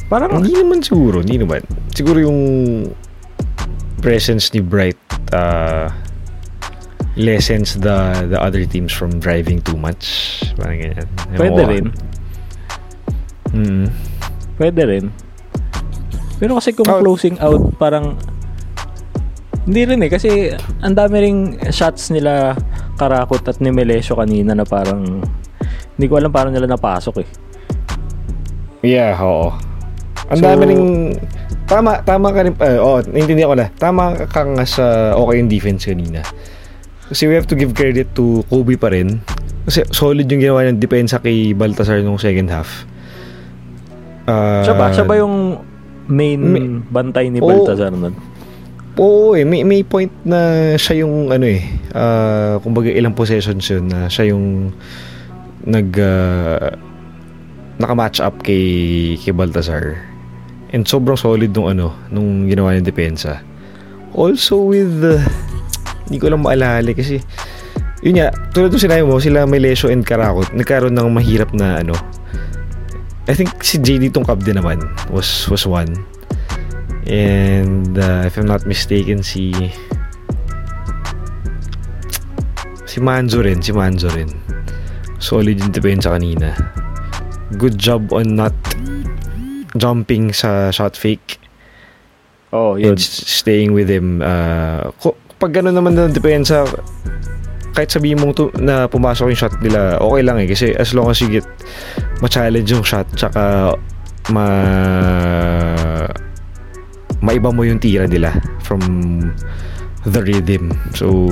[0.06, 1.18] parang hindi naman siguro.
[1.18, 1.58] Hindi naman.
[1.90, 2.40] Siguro yung
[3.98, 4.96] presence ni Bright
[5.34, 5.90] uh,
[7.18, 7.98] lessens the
[8.30, 10.38] the other teams from driving too much.
[10.54, 11.06] Parang ganyan.
[11.34, 11.70] Ewan pwede ko.
[11.74, 11.86] rin
[13.48, 13.86] Mm.
[14.54, 15.04] Pwede rin.
[16.38, 17.02] Pero kasi kung Oh.
[17.02, 18.14] closing out, parang
[19.68, 20.10] hindi rin eh.
[20.10, 20.48] Kasi
[20.80, 22.56] ang dami ring shots nila
[22.96, 25.20] Karakot at ni Melesio kanina na parang
[25.94, 27.28] hindi ko alam paano nila napasok eh.
[28.82, 29.52] Yeah, oo.
[30.32, 30.84] Ang So- dami ring
[31.68, 33.68] tama tama ka rin uh, oh, naintindihan ko na.
[33.76, 36.24] Tama ka nga sa okay yung defense kanina.
[37.08, 39.20] Kasi we have to give credit to Kobe pa rin.
[39.68, 42.88] Kasi solid yung ginawa ng depensa kay Baltasar nung second half.
[44.24, 44.86] Uh, Siya ba?
[44.92, 45.60] Siya ba yung
[46.08, 47.48] main may- bantay ni Oo.
[47.48, 48.16] Baltazar nun?
[48.98, 51.62] Oo eh, may, may point na siya yung ano eh,
[51.94, 54.74] ah, kumbaga ilang possessions yun na siya yung
[55.62, 56.74] nag ah,
[57.78, 60.02] naka-match up kay kay Baltazar.
[60.74, 63.40] And sobrang solid nung ano, nung ginawa ng depensa.
[64.12, 65.22] Also with uh,
[66.10, 67.22] hindi ko lang maalala kasi
[68.02, 71.94] yun nga, tulad ng sinabi mo, sila Melesio and Karakot, nagkaroon ng mahirap na ano,
[73.30, 74.82] I think si JD Tungkab din naman
[75.12, 75.94] was was one.
[77.08, 79.50] And uh, if I'm not mistaken si
[82.84, 84.28] si Manzo rin, si Manzo rin.
[85.18, 86.54] Solid yung depensa kanina.
[87.56, 88.54] Good job on not
[89.76, 91.40] jumping sa shot fake
[92.48, 92.96] Oh, yun.
[92.96, 94.24] and staying with him.
[94.24, 94.88] Uh,
[95.36, 96.64] pag gano'n naman ng depensa,
[97.76, 100.48] kahit sabihin mong tu- na pumasok yung shot nila, okay lang eh.
[100.48, 101.44] Kasi as long as you get
[102.24, 103.76] ma-challenge yung shot, tsaka
[104.32, 104.48] ma
[107.20, 108.80] maiba mo yung tira nila from
[110.06, 110.70] the rhythm.
[110.94, 111.28] So,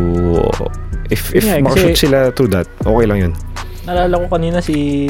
[1.10, 3.32] if if Yeah, makashoot sila through that, okay lang yun.
[3.86, 5.06] Naalala ko kanina si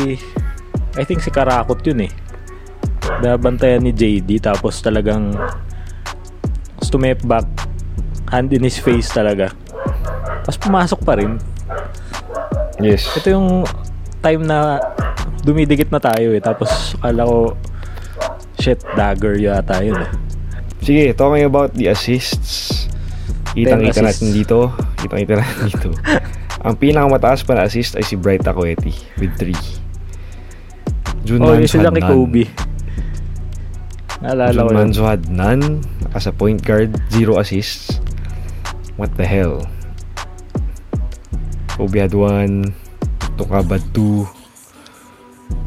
[0.96, 2.12] I think si Karakot yun eh.
[3.24, 5.32] Nabantayan ni JD tapos talagang
[6.84, 7.46] stumep back
[8.28, 9.52] hand in his face talaga.
[10.44, 11.40] Tapos pumasok pa rin.
[12.76, 13.08] Yes.
[13.16, 13.48] Ito yung
[14.20, 14.80] time na
[15.46, 16.42] dumidikit na tayo eh.
[16.42, 17.38] Tapos akala ko
[18.60, 20.10] shit dagger yata yun eh.
[20.82, 22.86] Sige, talking about the assists.
[24.02, 24.04] Assists.
[24.20, 24.58] natin dito.
[25.00, 25.90] Kitang-kita natin dito.
[26.66, 29.54] Ang pinakamataas pa na assist ay si Bright Aqueti with 3.
[31.26, 32.10] June Oh, sila had kay.
[32.10, 32.44] Kobe.
[34.22, 34.76] Naalala June ko yun.
[34.76, 35.82] Manso had none.
[36.14, 38.00] As a point guard, zero assists.
[38.96, 39.64] What the hell?
[41.76, 42.72] Kobe had 1.
[43.36, 44.24] Tukab had 2.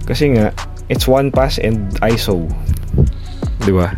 [0.09, 0.49] Kasi nga,
[0.89, 2.49] it's one pass and ISO.
[3.61, 3.93] Di ba?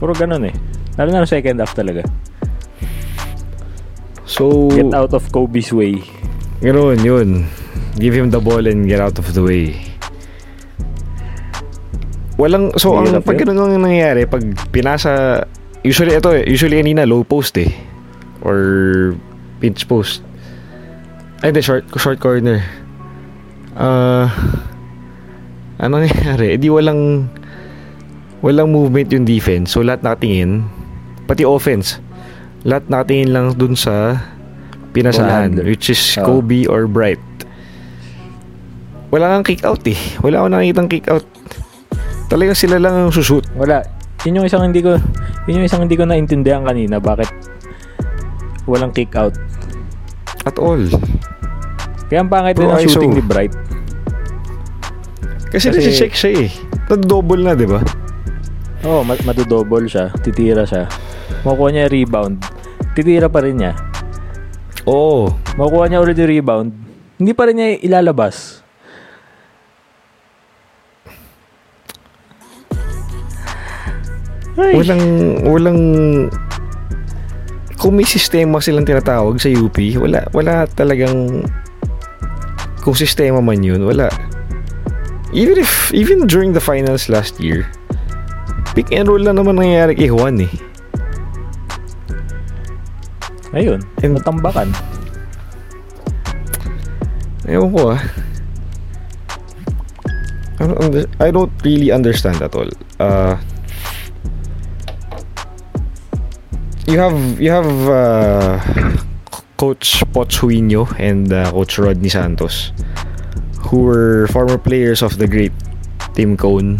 [0.00, 0.54] Puro ganun eh.
[0.96, 2.02] Lalo na second half talaga.
[4.24, 6.00] So, Get out of Kobe's way.
[6.64, 7.44] Ganoon, yun.
[8.00, 9.76] Give him the ball and get out of the way.
[12.40, 14.40] Walang, so ang pag ganun ang nangyayari, pag
[14.72, 15.44] pinasa,
[15.84, 17.68] usually ito eh, usually kanina low post eh.
[18.40, 19.12] Or
[19.60, 20.24] pinch post.
[21.44, 22.64] Ay, hindi, short, short corner.
[23.76, 24.32] Ah,
[25.76, 26.56] ano nangyayari?
[26.56, 27.28] Edi walang,
[28.40, 29.72] walang movement yung defense.
[29.72, 30.64] So lahat nakatingin,
[31.28, 32.00] pati offense,
[32.64, 34.20] lahat nakatingin lang dun sa
[34.92, 36.40] pinasahan, Ball which is Oo.
[36.40, 37.20] Kobe or Bright.
[39.10, 39.98] Wala kang kick out eh.
[40.22, 41.26] Wala akong nakikitang kick out.
[42.30, 43.42] Talagang sila lang ang sushoot.
[43.58, 43.82] Wala.
[44.22, 45.00] Yun yung isang hindi ko
[45.50, 47.26] yun yung isang hindi ko naintindihan kanina bakit
[48.70, 49.34] walang kick out.
[50.46, 50.80] At all.
[52.06, 53.54] Kaya ang pangit din ang shooting ni Bright.
[55.50, 56.50] Kasi, Kasi- nasi-check siya eh.
[56.90, 57.82] Nag-double na, di ba?
[58.80, 60.08] Oo, oh, madodouble siya.
[60.24, 60.88] Titira siya.
[61.44, 62.40] Makukuha niya rebound.
[62.96, 63.76] Titira pa rin niya.
[64.88, 65.36] Oo.
[65.60, 66.68] Makukuha niya ulit yung rebound.
[67.20, 68.64] Hindi pa rin niya ilalabas.
[74.56, 74.76] Ay.
[74.76, 75.04] Walang,
[75.44, 75.80] walang,
[77.76, 81.44] kung may sistema silang tinatawag sa UP, wala, wala talagang,
[82.80, 84.08] kung sistema man yun, wala.
[85.32, 87.68] Even if, even during the finals last year,
[88.74, 90.52] pick and roll na naman nangyayari kay Juan eh.
[93.50, 94.70] Ayun, And- natambakan.
[97.50, 98.02] Ewan ko ah.
[100.60, 102.68] I don't, under- I don't really understand at all.
[103.00, 103.34] Uh,
[106.86, 108.60] you have you have uh,
[109.56, 112.70] Coach Pochuino and uh, Coach Rodney Santos,
[113.66, 115.52] who were former players of the great
[116.14, 116.78] Tim Cone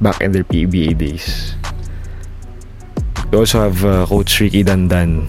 [0.00, 1.54] back in their PBA days.
[3.30, 5.28] You also have uh, Coach Ricky Dandan,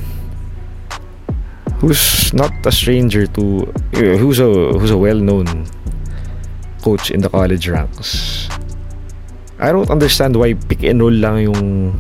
[1.78, 5.70] who's not a stranger to uh, who's a who's a well-known
[6.82, 8.50] coach in the college ranks.
[9.62, 11.94] I don't understand why pick and roll lang yung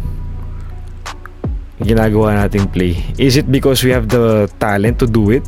[1.86, 2.98] ginagawa nating play.
[3.22, 5.46] Is it because we have the talent to do it?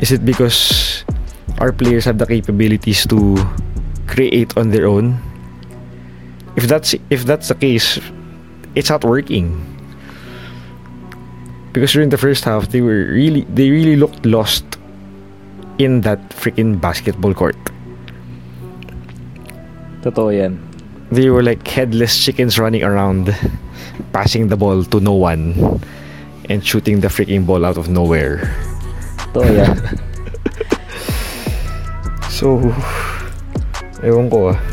[0.00, 1.04] Is it because
[1.60, 3.36] our players have the capabilities to
[4.08, 5.20] create on their own?
[6.56, 7.98] If that's if that's the case,
[8.74, 9.70] it's not working
[11.72, 14.64] because during the first half they were really they really looked lost
[15.78, 17.56] in that freaking basketball court.
[20.02, 20.58] Totoo yan.
[21.10, 23.34] They were like headless chickens running around,
[24.12, 25.80] passing the ball to no one
[26.48, 28.44] and shooting the freaking ball out of nowhere.
[29.32, 29.76] Totoo yan.
[32.40, 32.56] So,
[34.00, 34.69] ewan ko ah.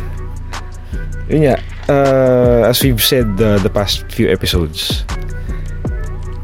[1.29, 1.59] Yun
[1.89, 5.03] uh, as we've said uh, the past few episodes,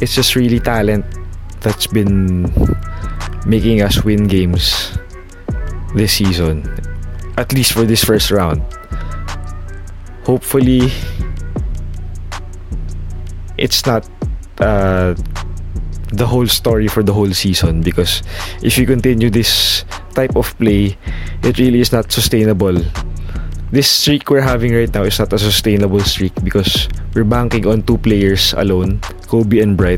[0.01, 1.05] it's just really talent
[1.61, 2.47] that's been
[3.45, 4.97] making us win games
[5.95, 6.63] this season.
[7.37, 8.61] At least for this first round.
[10.23, 10.91] Hopefully,
[13.57, 14.07] it's not
[14.59, 15.15] uh,
[16.13, 18.21] the whole story for the whole season because
[18.61, 20.95] if you continue this type of play,
[21.43, 22.79] it really is not sustainable.
[23.73, 26.85] This streak we're having right now is not a sustainable streak because
[27.17, 29.97] we're banking on two players alone, Kobe and Bright.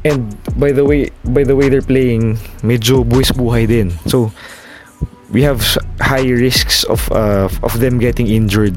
[0.00, 3.92] And by the way, by the way they're playing, medyo buwis buhay din.
[4.08, 4.32] So
[5.28, 5.60] we have
[6.00, 8.72] high risks of uh, of them getting injured.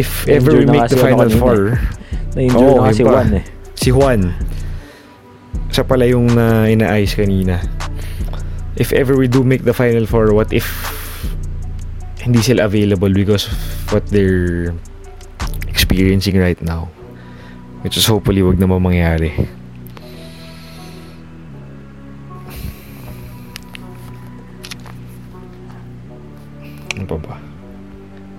[0.00, 1.76] If ever we make the si final four,
[2.32, 3.04] Na-injure Oo, na si.
[3.04, 3.44] Juan eh.
[3.76, 4.20] si Juan.
[5.68, 7.60] Siya pala yung na ina-ice kanina.
[8.78, 10.62] If ever we do make the final four, what if
[12.22, 13.58] hindi sila available because of
[13.90, 14.70] what they're
[15.66, 16.86] experiencing right now?
[17.82, 19.34] Which is hopefully wag naman mangyari.
[26.94, 27.34] Ano pa ba?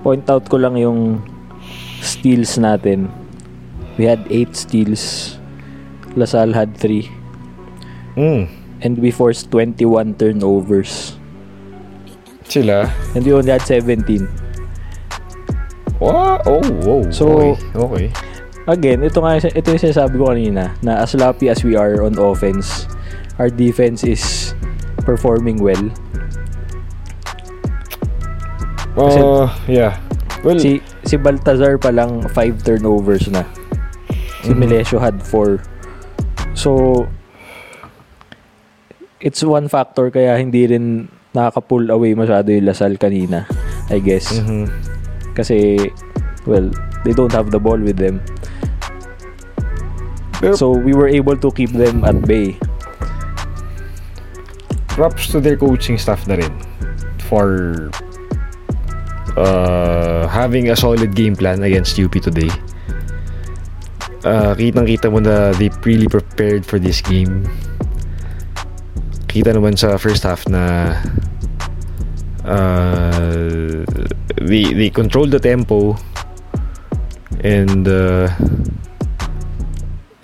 [0.08, 1.19] Point out ko lang yung
[1.99, 3.12] steals natin.
[3.99, 5.36] We had 8 steals.
[6.15, 7.12] Lasal had 3.
[8.15, 8.59] Mm.
[8.82, 11.20] And we forced 21 turnovers.
[12.48, 12.88] Sila?
[13.15, 14.28] And we only had 17.
[16.00, 16.39] Wow!
[16.48, 17.04] Oh, wow.
[17.12, 17.56] So- okay.
[17.76, 18.08] okay.
[18.70, 22.15] Again, ito nga ito yung sinasabi ko kanina na as sloppy as we are on
[22.22, 22.86] offense,
[23.42, 24.54] our defense is
[25.04, 25.89] performing well.
[28.94, 29.98] Kasi- Uh, yeah.
[30.46, 33.44] Well, Si si Baltazar pa lang 5 turnovers na.
[34.46, 34.60] Si Mhm.
[34.60, 35.60] Melesio had 4.
[36.56, 37.04] So
[39.20, 43.46] it's one factor kaya hindi rin nakaka-pull away masyado yung Lasal kanina,
[43.92, 44.40] I guess.
[44.40, 44.66] mhm.
[45.36, 45.78] Kasi
[46.44, 46.72] well,
[47.06, 48.20] they don't have the ball with them.
[50.40, 52.56] Pero So we were able to keep them at bay.
[55.00, 56.52] props to their coaching staff na rin
[57.32, 57.88] for
[59.40, 62.52] uh, having a solid game plan against UP today.
[64.28, 67.48] Uh, kitang-kita mo na they really prepared for this game.
[69.30, 70.98] Kita naman sa first half na
[72.50, 73.86] uh,
[74.42, 75.94] they, they controlled the tempo
[77.46, 78.26] and uh,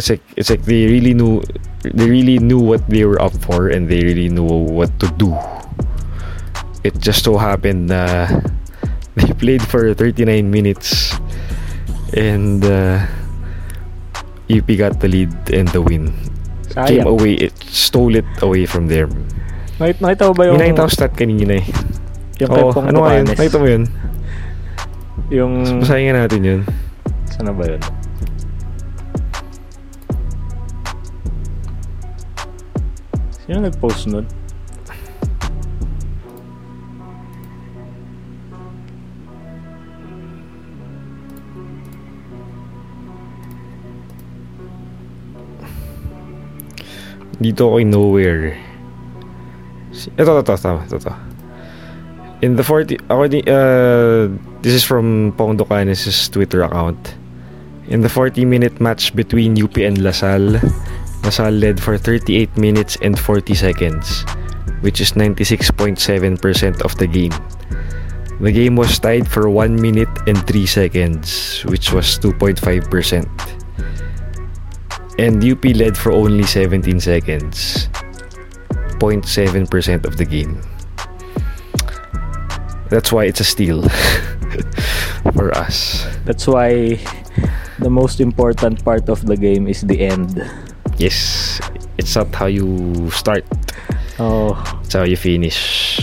[0.02, 1.46] it's like it's like they really knew
[1.86, 5.38] they really knew what they were up for and they really knew what to do.
[6.84, 8.26] It just so happened na
[9.15, 11.13] they played for 39 minutes
[12.18, 13.06] and uh,
[14.50, 16.13] UP got the lead and the win.
[16.76, 16.88] Sayang.
[16.92, 19.08] came away, it stole it away from there.
[19.80, 20.60] Nakita, nakita mo ba yung...
[20.60, 21.66] May nakita ko stat kanina eh.
[22.44, 23.26] Yung oh, ano nga yun?
[23.32, 23.84] Nakita mo yun?
[25.32, 25.54] Yung...
[25.80, 26.62] Basahin nga natin yun.
[27.32, 27.82] Sana ba yun?
[33.48, 34.28] Sino nag-post nun?
[47.39, 48.56] Dito ako in nowhere.
[50.15, 51.13] Ito, ito, tama, ito, ito.
[52.43, 54.28] In the 40, according, uh,
[54.62, 57.15] this is from Pong Docanes' Twitter account.
[57.88, 60.60] In the 40-minute match between UP and LaSalle,
[61.24, 64.26] LaSalle led for 38 minutes and 40 seconds,
[64.82, 67.34] which is 96.7% of the game.
[68.41, 73.55] The game was tied for 1 minute and 3 seconds, which was 2.5%.
[75.17, 77.88] And UP led for only 17 seconds.
[78.99, 80.60] 0.7% of the game.
[82.89, 83.84] That's why it's a steal
[85.36, 86.06] for us.
[86.25, 86.99] That's why
[87.80, 90.39] the most important part of the game is the end.
[90.97, 91.60] Yes,
[91.97, 93.43] it's not how you start,
[94.19, 95.99] Oh, it's how you finish.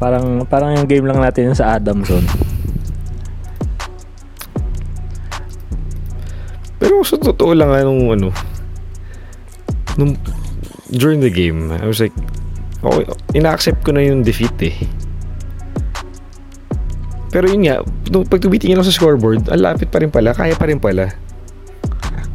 [0.00, 2.24] parang parang yung game lang natin sa Adamson.
[6.80, 8.28] Pero sa totoo lang anong ano
[10.00, 10.16] nung
[10.90, 12.16] during the game, I was like
[12.80, 13.04] okay,
[13.36, 14.74] ina-accept ko na yung defeat eh.
[17.30, 20.56] Pero yun nga, nung pag tumitingin ako sa scoreboard, ang lapit pa rin pala, kaya
[20.58, 21.14] pa rin pala.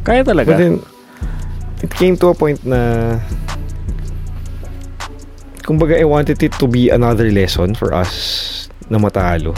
[0.06, 0.56] Kaya talaga.
[0.56, 0.80] But then,
[1.84, 3.20] it came to a point na
[5.66, 8.14] kumbaga I wanted it to be another lesson for us
[8.88, 9.52] na matalo.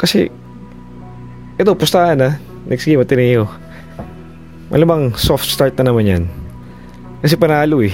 [0.00, 0.32] Kasi
[1.60, 2.30] ito, pustahan na.
[2.64, 3.44] Next game, Ateneo.
[4.72, 6.24] Malamang soft start na naman yan.
[7.20, 7.92] Kasi panalo eh.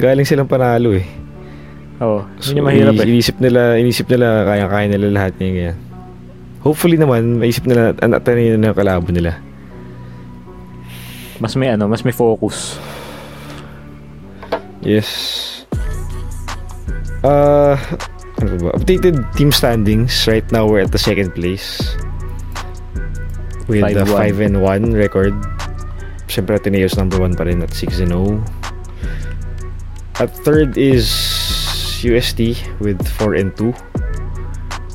[0.00, 1.04] Galing silang panalo eh.
[2.00, 3.04] oh, So, yun yung mahirap eh.
[3.04, 5.78] Inisip nila, inisip nila, kaya-kaya nila lahat niya ganyan.
[6.64, 9.36] Hopefully naman, maisip nila, ang Ateneo na kalaban nila.
[11.38, 12.80] Mas may ano, mas may focus.
[14.82, 15.08] Yes.
[17.22, 17.78] Uh,
[18.38, 18.70] ano ba?
[18.74, 20.26] Updated team standings.
[20.26, 21.82] Right now, we're at the second place.
[23.68, 24.44] With the 5 5-1.
[24.48, 25.36] and 1 record.
[26.28, 28.40] Siyempre, Ateneo's number 1 pa rin at 6 and 0.
[30.18, 31.06] At third is
[32.02, 33.70] UST with 4 and 2.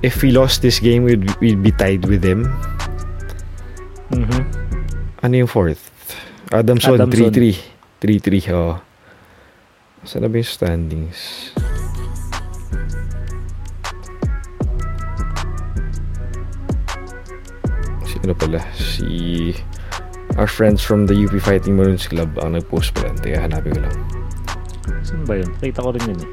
[0.04, 2.50] If we lost this game, we'd, we'd be tied with them.
[4.12, 4.44] Mhm.
[5.24, 5.80] Ano yung fourth?
[6.52, 7.32] Adamson, Adamson.
[7.32, 7.56] 3-3.
[8.04, 8.84] 3-3, oh.
[10.04, 11.56] Saan na ba yung standings?
[18.24, 18.60] Ano pala?
[18.74, 19.52] Si...
[20.40, 23.14] Our friends from the UP Fighting Maroons Club ang nag-post pala.
[23.20, 23.98] Teka, hanapin ko lang.
[25.04, 25.52] Saan ba yun?
[25.60, 26.32] Nakita ko rin yun eh.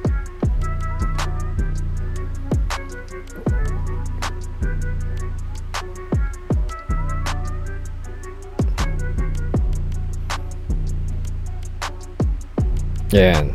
[13.10, 13.50] Yan.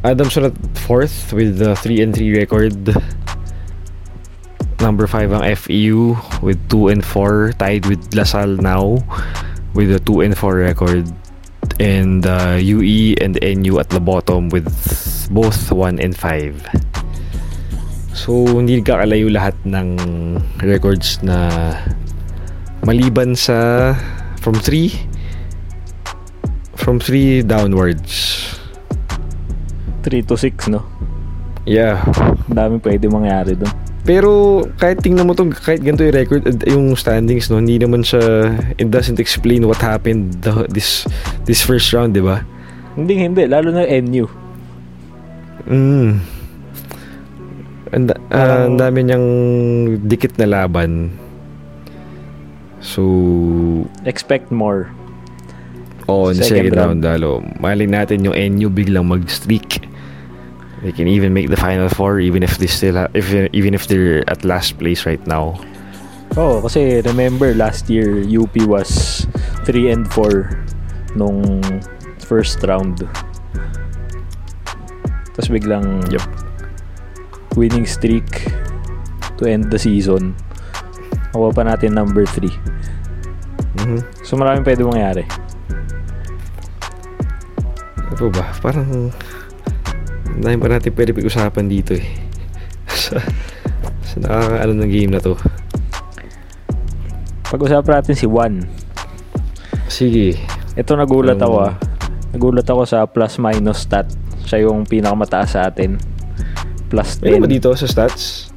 [0.00, 0.56] Adamson at
[0.88, 2.74] fourth with the 3 and 3 record.
[4.80, 9.00] Number 5 ang FEU with 2 and 4 tied with Lasal now
[9.72, 11.08] with a 2 and 4 record.
[11.80, 14.68] And uh, UE and NU at the bottom with
[15.32, 16.64] both 1 and 5.
[18.16, 19.88] So hindi kakalayo lahat ng
[20.64, 21.76] records na
[22.80, 23.92] maliban sa
[24.40, 25.16] from 3
[26.86, 28.46] from 3 downwards.
[30.06, 30.86] 3 to 6, no?
[31.66, 31.98] Yeah.
[32.46, 33.85] Ang dami pwede mangyari doon.
[34.06, 38.06] Pero kahit tingnan mo to, kahit ganito yung record, uh, yung standings, no, hindi naman
[38.06, 41.02] siya, it doesn't explain what happened the, this
[41.42, 42.46] this first round, di ba?
[42.94, 43.42] Hindi, hindi.
[43.50, 44.30] Lalo na NU.
[45.66, 46.10] Mm.
[47.90, 49.26] Ang da- ah, ang dami niyang
[50.06, 51.10] dikit na laban.
[52.78, 53.02] So,
[54.06, 54.86] Expect more.
[56.06, 57.02] on Second second, round, round.
[57.02, 57.30] lalo.
[57.58, 59.82] Malay natin yung NU biglang mag-streak.
[60.86, 63.90] They can even make the final four even if they still ha- if even if
[63.90, 65.58] they're at last place right now.
[66.38, 69.26] Oo, kasi remember last year UP was
[69.66, 70.54] 3 and 4
[71.18, 71.58] nung
[72.22, 73.02] first round.
[75.34, 76.22] Tapos biglang Yep.
[77.58, 78.46] winning streak
[79.42, 80.38] to end the season.
[81.34, 82.54] Nakuha pa natin number 3.
[83.82, 84.06] Mhm.
[84.22, 85.26] So maraming pwede mangyari.
[88.06, 88.54] Ano ba?
[88.62, 89.10] Parang
[90.40, 92.06] dami pa natin pwede pag-usapan dito eh.
[92.92, 93.20] sa,
[94.04, 95.34] sa nakakaano ng game na to.
[97.46, 98.64] Pag-usapan natin si Juan.
[99.86, 100.36] Sige.
[100.76, 101.74] Ito nagulat Um, ako ah.
[102.36, 104.10] Nagulat ako sa plus minus stat.
[104.44, 105.96] Siya yung pinakamataas sa atin.
[106.86, 107.26] Plus 10.
[107.26, 108.52] Meron ba dito sa stats?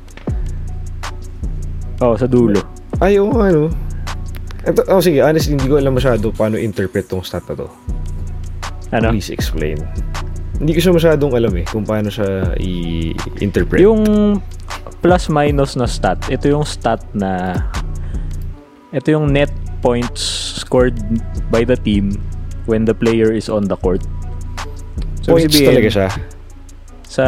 [1.99, 2.61] Oh, sa dulo.
[2.99, 3.71] Ay, oo nga, ano.
[4.67, 7.67] Ito, oh, sige, honestly, hindi ko alam masyado paano interpret tong stat na to.
[8.91, 9.15] Ano?
[9.15, 9.79] Please explain.
[10.59, 13.79] Hindi ko siya masyadong alam eh kung paano siya i-interpret.
[13.79, 14.03] Yung
[14.99, 17.55] plus minus na stat, ito yung stat na
[18.91, 20.19] ito yung net points
[20.59, 20.99] scored
[21.47, 22.11] by the team
[22.67, 24.03] when the player is on the court.
[25.23, 26.07] So, Points sabihin, talaga siya.
[27.07, 27.25] Sa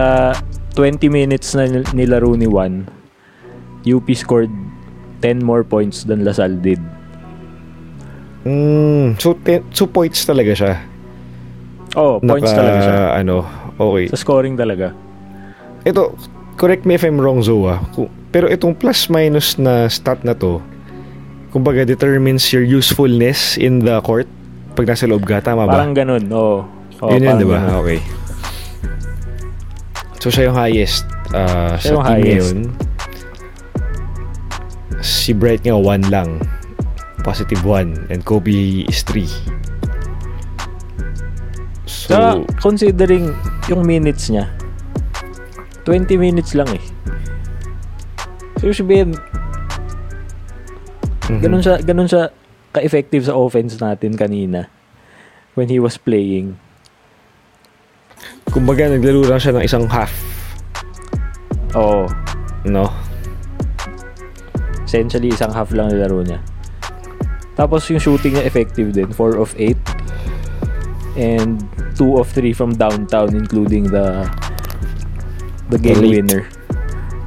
[0.75, 2.83] 20 minutes na nil- nilaro ni Juan,
[3.87, 4.51] UP scored
[5.23, 6.81] 10 more points than Lasal did.
[8.43, 10.73] Mm, so, te- so points talaga siya.
[11.93, 12.95] Oh, points Naka, talaga siya.
[13.17, 13.35] Ano,
[13.75, 14.07] okay.
[14.07, 14.95] Sa scoring talaga.
[15.83, 16.15] Ito,
[16.55, 17.83] correct me if I'm wrong, Zoa.
[17.91, 20.63] Ku- Pero itong plus minus na stat na to,
[21.51, 24.23] kumbaga determines your usefulness in the court
[24.71, 25.75] pag nasa loob ka, tama ba?
[25.75, 26.63] Parang ganun, oo.
[27.01, 27.59] Oh, Yun yun, parang di ba?
[27.83, 27.99] Okay.
[30.21, 32.31] So, siya yung highest uh, Siya sa yung team highest.
[32.31, 32.57] ngayon.
[35.01, 36.37] Si Bright nga, 1 lang.
[37.21, 38.07] Positive 1.
[38.07, 39.25] And Kobe is 3.
[41.91, 43.35] So, Saka, considering
[43.67, 44.47] yung minutes niya,
[45.83, 46.83] 20 minutes lang eh.
[48.63, 49.09] So, yung sabihin,
[51.27, 51.41] mhm.
[51.43, 52.31] ganun siya, ganun siya
[52.71, 54.71] ka-effective sa offense natin kanina
[55.59, 56.55] when he was playing.
[58.51, 60.11] kumbaga, naglaro lang siya ng isang half.
[61.71, 62.03] Oo.
[62.67, 62.91] No?
[64.83, 66.43] Essentially, isang half lang nilaro niya.
[67.55, 69.07] Tapos yung shooting niya effective din.
[69.15, 69.90] 4 of 8.
[71.13, 71.59] And
[71.95, 74.23] 2 of 3 from downtown including the
[75.67, 76.23] the game late.
[76.23, 76.41] winner.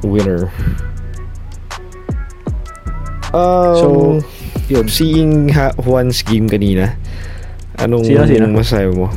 [0.02, 0.42] Winner.
[3.34, 3.88] Um, So,
[4.68, 4.86] yun.
[4.86, 6.94] seeing ha- Juan's game kanina,
[7.76, 8.46] anong Sino, sino?
[8.48, 9.08] masasabi mo?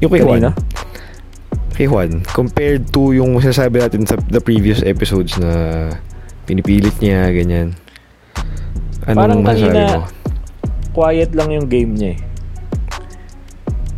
[0.00, 0.50] Yung kay Kanina?
[0.50, 1.74] Juan.
[1.76, 2.10] Kay Juan.
[2.26, 5.86] Compared to yung sinasabi natin sa the previous episodes na
[6.42, 7.76] pinipilit niya, ganyan.
[9.04, 10.02] Parang Anong masasabi kanina- mo?
[10.90, 12.20] Quiet lang yung game niya eh.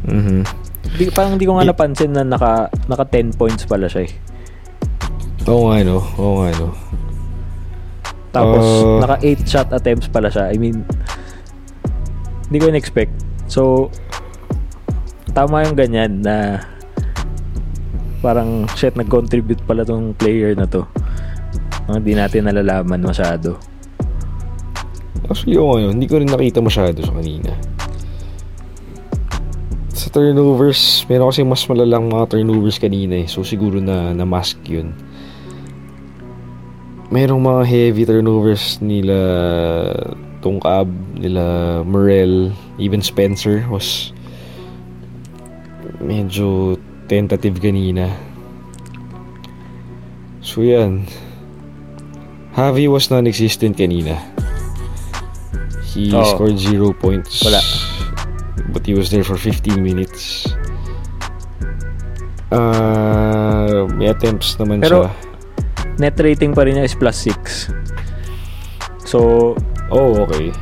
[0.09, 0.41] Mhm.
[0.97, 4.13] Di, parang hindi ko nga napansin na naka, naka 10 points pala siya eh.
[5.49, 5.99] Oo nga no.
[6.21, 6.69] Oo nga no.
[8.31, 10.55] Tapos, Uh, naka 8 shot attempts pala siya.
[10.55, 10.87] I mean,
[12.47, 13.11] hindi ko in-expect.
[13.51, 13.91] So,
[15.35, 16.63] tama yung ganyan na
[18.23, 20.87] parang, shit, nag-contribute pala tong player na to.
[21.91, 23.59] Ang Hindi natin nalalaman masyado.
[25.27, 25.95] Actually, oo nga no.
[25.95, 27.51] Hindi ko rin nakita masyado sa kanina.
[30.01, 33.29] Sa turnovers, meron kasi mas malalang mga turnovers kanina eh.
[33.29, 34.97] So, siguro na na-mask yun.
[37.13, 39.19] Merong mga heavy turnovers nila
[40.41, 40.89] Tungkab,
[41.21, 41.45] nila
[41.85, 42.49] Morel,
[42.81, 44.17] even Spencer was
[46.01, 48.09] medyo tentative kanina.
[50.41, 51.05] So, yan.
[52.57, 54.17] Javi was non-existent kanina.
[55.93, 56.25] He Oo.
[56.25, 57.45] scored zero points.
[57.45, 57.90] Wala.
[58.71, 60.47] But he was there for 15 minutes.
[62.51, 65.13] Uh, may attempts naman Pero- siya.
[66.01, 67.69] Net rating pa rin niya is plus 6.
[69.05, 69.53] So,
[69.91, 70.55] Oh, okay.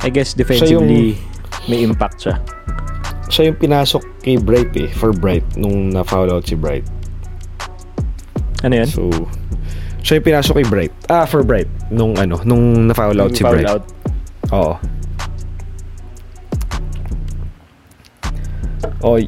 [0.00, 1.18] I guess defensively,
[1.66, 2.38] may impact siya.
[3.26, 6.86] Siya yung pinasok kay Bright eh, for Bright, nung na-foul out si Bright.
[8.62, 8.86] Ano yan?
[8.86, 9.10] So,
[10.06, 10.94] siya yung pinasok kay Bright.
[11.10, 11.66] Ah, for Bright.
[11.90, 13.66] Nung ano, nung na-foul out si Foul Bright.
[13.66, 13.84] out.
[14.54, 14.78] Oo.
[19.04, 19.20] Oh,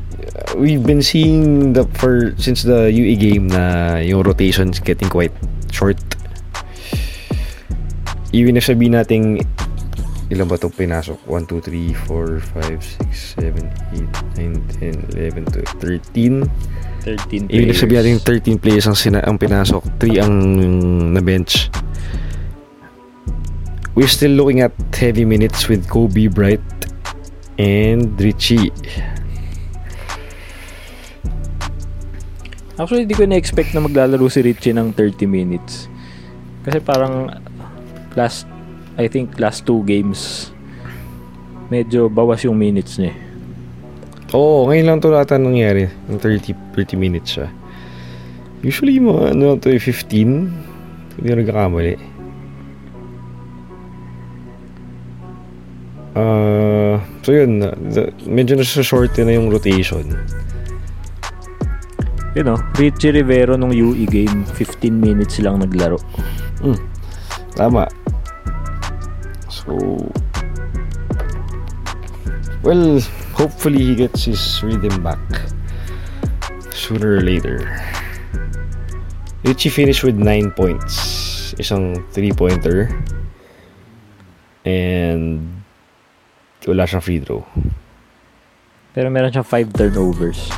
[0.56, 5.32] we've been seeing the for since the UE game na yung rotations getting quite
[5.72, 6.00] short.
[8.32, 9.44] Even if sabihin nating
[10.28, 11.16] ilan ba itong pinasok?
[11.24, 13.62] 1, 2, 3, 4, 5, 6, 7,
[13.94, 14.58] 8, 9,
[15.14, 16.42] 10, 11, 12, 13.
[17.06, 17.78] 13 Even if players.
[17.78, 20.34] sabihin natin 13 players ang, sina- ang pinasok, 3 ang
[21.14, 21.70] na-bench.
[23.94, 26.60] We're still looking at heavy minutes with Kobe Bright
[27.56, 28.74] and Richie.
[32.76, 35.88] Actually, di ko na-expect na maglalaro si Richie ng 30 minutes.
[36.60, 37.32] Kasi parang
[38.12, 38.44] last,
[39.00, 40.52] I think last two games,
[41.72, 43.16] medyo bawas yung minutes niya.
[43.16, 43.18] eh.
[44.36, 45.88] Oo, oh, ngayon lang ito lahat nangyari.
[46.10, 47.48] Ng 30, 30 minutes siya.
[48.60, 50.52] Usually, mga ano to, eh, 15.
[51.16, 51.94] Hindi na nagkakamali.
[56.16, 57.60] Uh, so yun,
[58.24, 60.04] medyo nasa short na yung rotation.
[62.36, 65.96] You know, Richie Rivero nung UE game, 15 minutes lang naglaro.
[66.60, 66.76] Mm.
[67.56, 67.88] Tama.
[69.48, 69.72] So,
[72.60, 73.00] well,
[73.32, 75.16] hopefully he gets his rhythm back
[76.76, 77.64] sooner or later.
[79.40, 81.56] Richie finished with 9 points.
[81.56, 82.92] Isang 3-pointer.
[84.68, 85.64] And
[86.68, 87.48] wala siyang free throw.
[88.92, 90.52] Pero meron siyang 5 turnovers.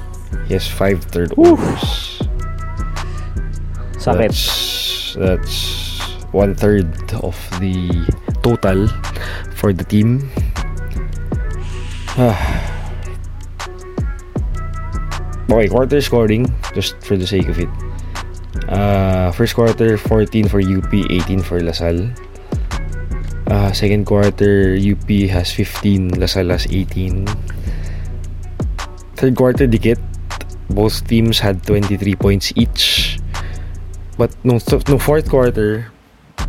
[0.46, 2.22] He has 5 turnovers.
[3.98, 4.30] Sakit.
[4.30, 5.78] That's, that's
[6.32, 8.06] one third of the
[8.42, 8.88] total
[9.56, 10.30] for the team.
[15.50, 17.68] okay, quarter scoring, just for the sake of it.
[18.68, 22.10] Uh, first quarter, 14 for UP, 18 for LaSalle.
[23.46, 27.26] Uh, second quarter, UP has 15, LaSalle has 18.
[29.16, 30.07] Third quarter, dikit.
[30.78, 33.18] Both teams had 23 points each.
[34.14, 35.90] But no, no fourth quarter,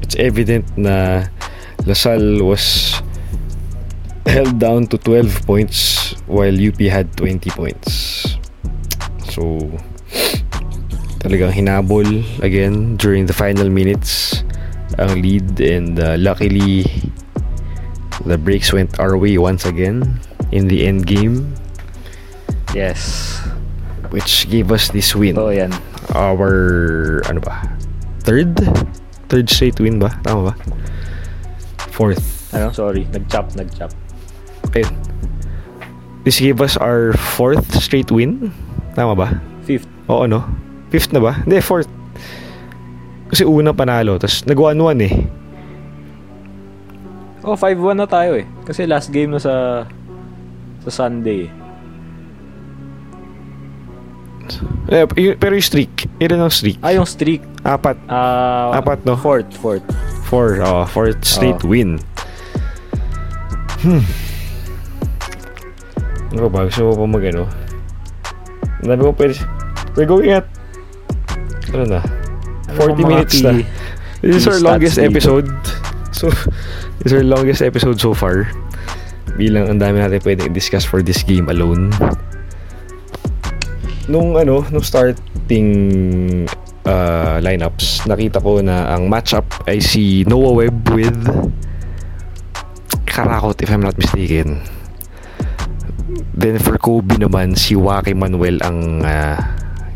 [0.05, 1.25] it's evident na
[1.89, 2.93] LaSalle was
[4.29, 7.89] held down to 12 points while UP had 20 points.
[9.33, 9.65] So,
[11.25, 12.05] talagang hinabol
[12.45, 14.45] again during the final minutes
[15.01, 16.85] ang lead and uh, luckily
[18.29, 20.21] the breaks went our way once again
[20.53, 21.49] in the end game
[22.75, 23.38] Yes.
[24.09, 25.35] Which gave us this win.
[25.35, 25.71] Totoo yan.
[26.17, 27.61] our ano ba?
[28.25, 28.57] Third?
[29.29, 30.09] Third straight win ba?
[30.25, 30.53] Tama ba?
[31.93, 32.49] Fourth.
[32.53, 32.73] Ano?
[32.73, 33.05] Sorry.
[33.13, 33.93] Nag-chop, nag-chop.
[34.69, 34.85] Okay.
[36.25, 38.49] This gave us our fourth straight win.
[38.97, 39.27] Tama ba?
[39.63, 39.85] Fifth.
[40.09, 40.45] Oo, no?
[40.89, 41.37] Fifth na ba?
[41.45, 41.89] Hindi, fourth.
[43.29, 45.13] Kasi una panalo, tapos nag 1-1 eh.
[47.45, 48.45] Oh, 5-1 na tayo eh.
[48.65, 49.85] Kasi last game na sa
[50.83, 51.45] sa Sunday.
[51.47, 51.58] eh.
[54.89, 56.77] Eh, y- pero yung streak, ilan ang streak?
[56.81, 57.41] Ah, yung streak.
[57.61, 57.97] Apat.
[58.09, 59.13] Ah, Apat, no?
[59.15, 59.85] Fourth, fourth.
[60.29, 60.61] Four.
[60.61, 61.69] Oh, fourth straight Oo.
[61.69, 61.97] win.
[63.81, 64.03] Hmm.
[66.35, 66.69] Ano ba?
[66.69, 67.43] Gusto mo pa mag ano?
[68.85, 69.35] Dami ko pwede.
[69.97, 70.45] We're going at
[71.73, 72.01] ano na?
[72.69, 73.51] Ano 40 mga minutes na.
[74.21, 75.49] This is our longest episode.
[76.13, 76.29] So,
[77.01, 78.51] this is our longest episode so far.
[79.39, 81.89] Bilang ang dami natin pwedeng discuss for this game alone.
[84.09, 85.69] Nung ano, nung starting
[86.81, 91.21] uh, lineups, nakita ko na ang matchup ay si Noah Webb with
[93.05, 94.65] Karakot if I'm not mistaken.
[96.33, 99.37] Then for Kobe naman, si Waki Manuel ang uh,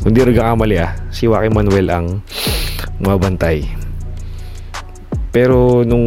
[0.05, 2.21] kung di nagkakamali ah, si Waki Manuel ang
[3.01, 3.65] mabantay.
[5.33, 6.05] Pero nung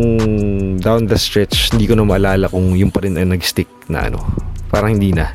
[0.78, 4.22] down the stretch, hindi ko na maalala kung yung pa rin ang nag-stick na ano.
[4.70, 5.34] Parang hindi na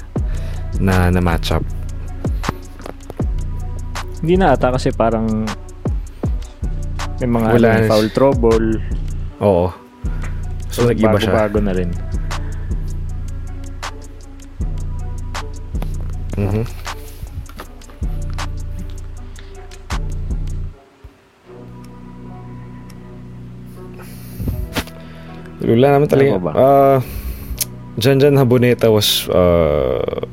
[0.79, 1.80] na, na match up.
[4.21, 5.25] Hindi na ata kasi parang
[7.21, 8.67] may mga Wala ano, foul trouble.
[9.41, 9.67] Oo.
[10.69, 11.33] So, nag-iba siya.
[11.33, 11.89] Bago-bago na rin.
[16.37, 16.63] Mhm.
[25.61, 26.29] Wala naman talaga.
[26.41, 26.49] Ano?
[26.57, 26.97] Ah,
[28.01, 30.25] Jan Jan Haboneta was uh,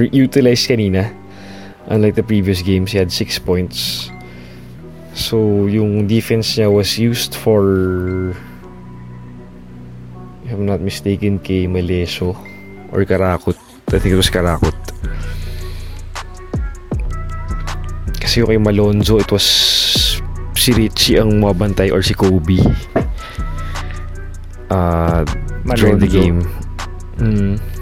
[0.00, 1.12] re- utilized kanina.
[1.86, 4.10] Unlike the previous games, he had 6 points.
[5.14, 8.36] So, yung defense niya was used for
[10.44, 12.36] if I'm not mistaken kay Maleso
[12.92, 13.56] or Karakut.
[13.94, 14.74] I think it was Karakut.
[18.18, 19.46] Kasi yung kay Malonzo, it was
[20.58, 22.58] si Richie ang mabantay or si Kobe.
[24.66, 25.22] Uh,
[25.78, 26.10] during the Malonzo.
[26.10, 26.40] game.
[27.22, 27.75] Mm.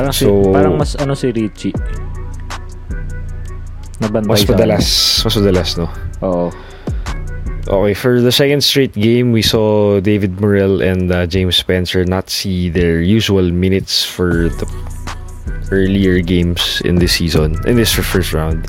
[0.00, 1.76] Parang, si, So- parang mas ano si Richie.
[4.00, 4.86] Nabantay Mas madalas.
[5.24, 5.86] Mas madalas, no?
[6.24, 6.48] Oo.
[7.68, 12.26] Okay, for the second straight game, we saw David Morrell and uh, James Spencer not
[12.32, 14.66] see their usual minutes for the
[15.70, 18.66] earlier games in this season, in this first round.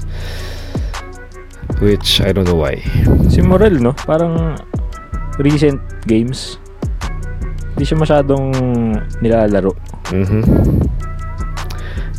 [1.80, 2.84] Which, I don't know why.
[3.32, 3.96] Si Morel, no?
[4.06, 4.60] Parang
[5.40, 6.60] recent games.
[7.74, 8.52] Hindi siya masyadong
[9.24, 9.74] nilalaro.
[10.14, 10.44] Mhm.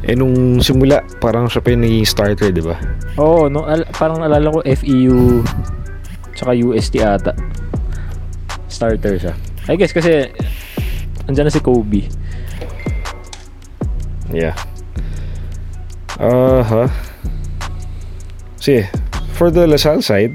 [0.03, 2.75] Eh, nung simula, parang siya pa yung naging starter, di ba?
[3.23, 3.63] Oo, no?
[3.63, 5.47] Al- parang alala ko FEU
[6.35, 7.33] tsaka UST ata.
[8.67, 9.35] Starter siya.
[9.71, 10.27] I guess kasi
[11.31, 12.11] andyan na si Kobe.
[14.35, 14.59] Yeah.
[16.19, 16.91] Uh-huh.
[18.59, 18.83] See,
[19.39, 20.35] for the LaSalle side,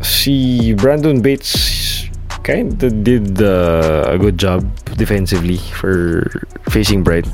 [0.00, 1.52] si Brandon Bates
[2.50, 4.66] kind of did uh, a good job
[4.98, 6.26] defensively for
[6.66, 7.30] facing Bright.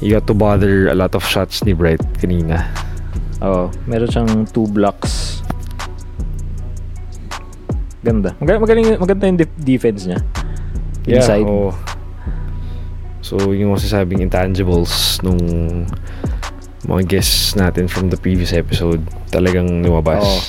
[0.00, 2.64] He got to bother a lot of shots ni Bright kanina.
[3.44, 5.44] Oo, meron siyang two blocks.
[8.00, 8.32] Ganda.
[8.40, 10.20] Mag- magaling, maganda yung def- defense niya.
[11.04, 11.44] Inside.
[11.44, 11.72] oo.
[13.20, 15.40] So, yung masasabing intangibles nung
[16.84, 20.24] mga guests natin from the previous episode talagang lumabas.
[20.24, 20.40] Oo.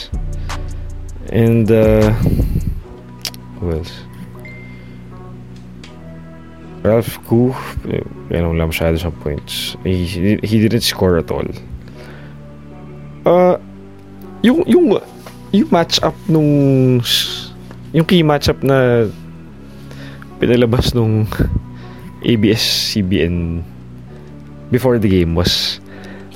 [1.31, 2.15] And, uh,
[3.65, 3.93] who else?
[6.85, 7.49] Ralph Koo,
[7.89, 8.05] eh,
[8.37, 9.73] ano lang masyado sa points.
[9.81, 11.49] He, he didn't score at all.
[13.25, 13.57] Uh,
[14.45, 15.01] yung, yung,
[15.49, 17.01] yung match-up nung,
[17.89, 19.09] yung key match-up na
[20.37, 21.25] pinalabas nung
[22.29, 23.65] ABS-CBN
[24.69, 25.81] before the game was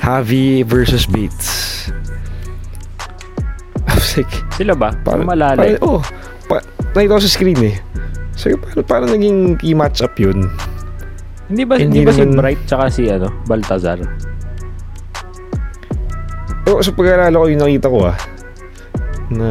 [0.02, 1.94] Javi versus Bates.
[3.86, 4.98] I was like, Sila ba?
[5.06, 5.78] parang, Malalay.
[5.78, 6.02] parang, oh,
[7.00, 7.76] nakita ko sa screen eh.
[8.36, 10.52] So, parang, parang naging key match-up yun.
[11.47, 14.00] Hindi ba, Hindi hindi ba si naman- Bright tsaka si ano, Baltazar?
[16.62, 18.18] Pero sa pag-aalala ko, yung nakita ko ah,
[19.30, 19.47] na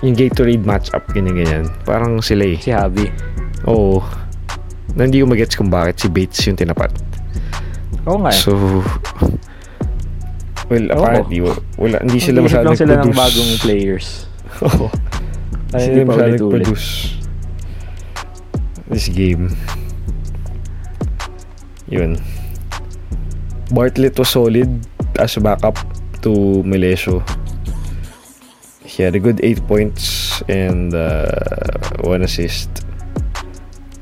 [0.00, 1.68] yung Gatorade match-up, ganyan-ganyan.
[1.84, 2.56] Parang sila eh.
[2.56, 3.08] Si Javi.
[3.64, 4.00] Oo.
[4.92, 6.88] Na hindi ko magets kung bakit si Bates yung tinapat.
[8.04, 8.32] Oo nga.
[8.32, 8.40] eh.
[8.40, 8.56] So,
[10.66, 10.96] well, Oo.
[10.98, 14.06] apparently, wa- wala, hindi sila Mag-iisip masyadong lang sila ng bagong players.
[14.66, 14.88] Oo.
[15.70, 16.52] Ay, Hindi pa masyadong ulit-ulit.
[16.66, 16.88] produce
[18.90, 19.54] this game.
[21.86, 22.18] Yun.
[23.70, 24.66] Bartlett was solid
[25.18, 25.78] as a backup
[26.26, 27.22] to Melesio.
[28.82, 31.30] He had a good 8 points and uh,
[32.02, 32.82] 1 assist.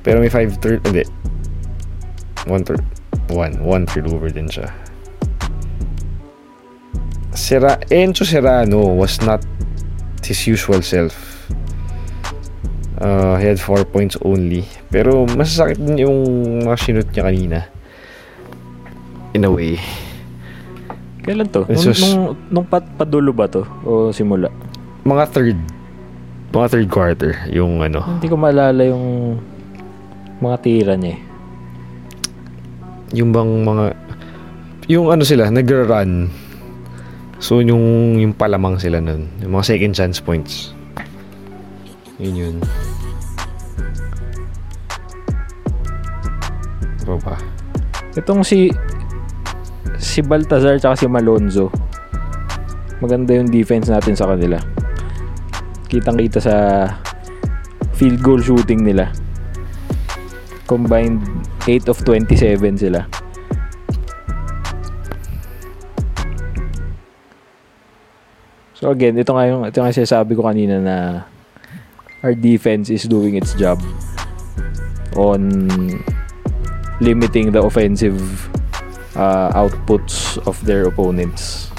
[0.00, 1.04] Pero may 5 third, hindi.
[2.48, 2.80] 1 third,
[3.28, 4.72] 1, 1 third over din siya.
[7.36, 9.44] Sera, Enzo Serrano was not
[10.24, 11.12] his usual self.
[12.98, 14.66] Uh, he had 4 points only.
[14.90, 16.18] Pero masasakit din yung
[16.66, 17.58] mga sinut niya kanina.
[19.38, 19.78] In a way.
[21.22, 21.62] Kailan to?
[21.68, 23.62] Nung, was- nung, nung pat, padulo ba to?
[23.86, 24.50] O simula?
[25.06, 25.58] Mga third.
[26.50, 27.32] Mga third quarter.
[27.54, 28.02] Yung ano.
[28.02, 29.38] Hindi ko maalala yung
[30.42, 31.20] mga tira niya eh.
[33.14, 33.84] Yung bang mga...
[34.88, 36.32] Yung ano sila, nagra-run.
[37.38, 39.28] So yung, yung palamang sila nun.
[39.44, 40.74] Yung mga second chance points.
[42.18, 42.56] Yun yun.
[47.06, 47.38] Ano ba?
[48.18, 48.74] Itong si
[50.02, 51.70] si Baltazar tsaka si Malonzo.
[52.98, 54.58] Maganda yung defense natin sa kanila.
[55.86, 56.54] Kitang-kita sa
[57.94, 59.14] field goal shooting nila.
[60.66, 61.22] Combined
[61.64, 63.06] 8 of 27 sila.
[68.74, 70.96] So again, ito nga yung ito nga sinasabi ko kanina na
[72.22, 73.78] our defense is doing its job
[75.16, 76.02] on
[77.00, 78.18] limiting the offensive
[79.16, 81.70] uh, outputs of their opponents.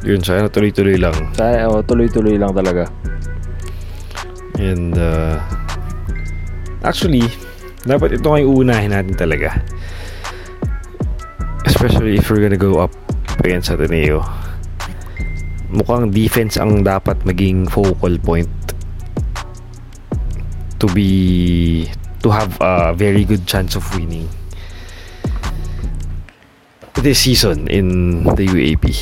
[0.00, 1.14] Yun, sana tuloy-tuloy lang.
[1.36, 2.88] Sa oh, tuloy-tuloy lang talaga.
[4.56, 5.36] And uh,
[6.80, 7.28] actually,
[7.84, 9.60] dapat ito yung uunahin natin talaga.
[11.68, 12.92] Especially if we're gonna go up
[13.44, 14.24] against Ateneo.
[15.70, 18.50] Mukhang defense ang dapat maging focal point
[20.82, 21.86] to be
[22.20, 24.26] to have a very good chance of winning
[27.00, 28.92] this season in the UAP.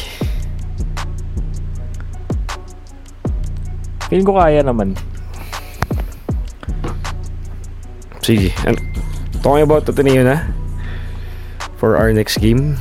[4.08, 4.94] Feeling ko kaya naman.
[8.22, 8.54] Sige.
[8.64, 8.78] Ano,
[9.42, 10.46] talking about Ateneo na
[11.76, 12.78] for our next game.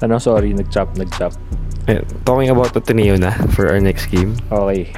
[0.00, 1.34] Ano, sorry, nag-chop, nag-chop.
[2.24, 4.32] Talking about Ateneo na for our next game.
[4.48, 4.88] Okay.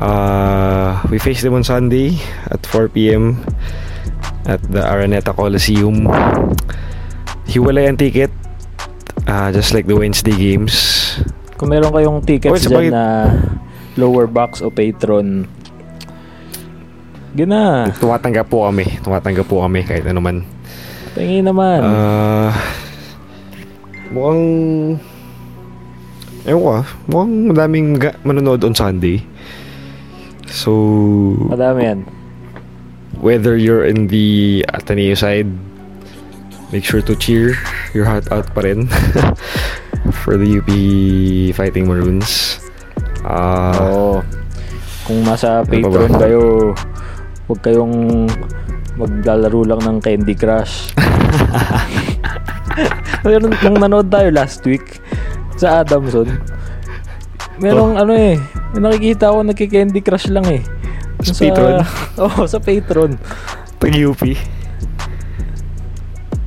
[0.00, 2.16] Uh, we face them on Sunday
[2.50, 3.38] at 4 p.m.
[4.44, 6.08] at the Araneta Coliseum.
[7.46, 8.32] Hiwalay ang ticket.
[9.28, 10.74] Uh, just like the Wednesday games.
[11.56, 13.04] Kung meron kayong Oh, tickets sa dyan na
[13.94, 15.46] lower box o patron,
[17.32, 18.84] gina, Tumatanggap po kami.
[19.00, 20.42] Tumatanggap po kami kahit ano man.
[21.14, 21.78] tingin naman.
[21.78, 22.50] Uh,
[24.10, 24.44] mukhang...
[26.44, 26.84] Ewan ko ah.
[27.06, 29.20] Mukhang madaming ga- manonood on Sunday.
[30.46, 30.70] So,
[31.48, 31.98] Madami yan.
[33.18, 35.48] whether you're in the Ateneo side,
[36.70, 37.56] make sure to cheer
[37.90, 38.84] your heart out pa rin
[40.20, 40.68] for the UP
[41.52, 42.60] Fighting Maroons.
[43.24, 44.20] Ah, Oo.
[45.04, 46.18] Kung nasa Ano pa patron ba?
[46.20, 46.40] kayo,
[47.46, 47.94] huwag kayong
[48.94, 50.92] maglalaro lang ng Candy Crush.
[53.24, 55.00] Pero nung nanood tayo last week
[55.54, 56.26] sa Adamson,
[57.56, 58.34] merong ano eh,
[58.74, 60.62] may nakikita ako nagki-Candy Crush lang eh.
[61.22, 61.74] Sa Patron?
[62.24, 63.16] Oo, sa Patron.
[63.78, 64.22] Tag UP.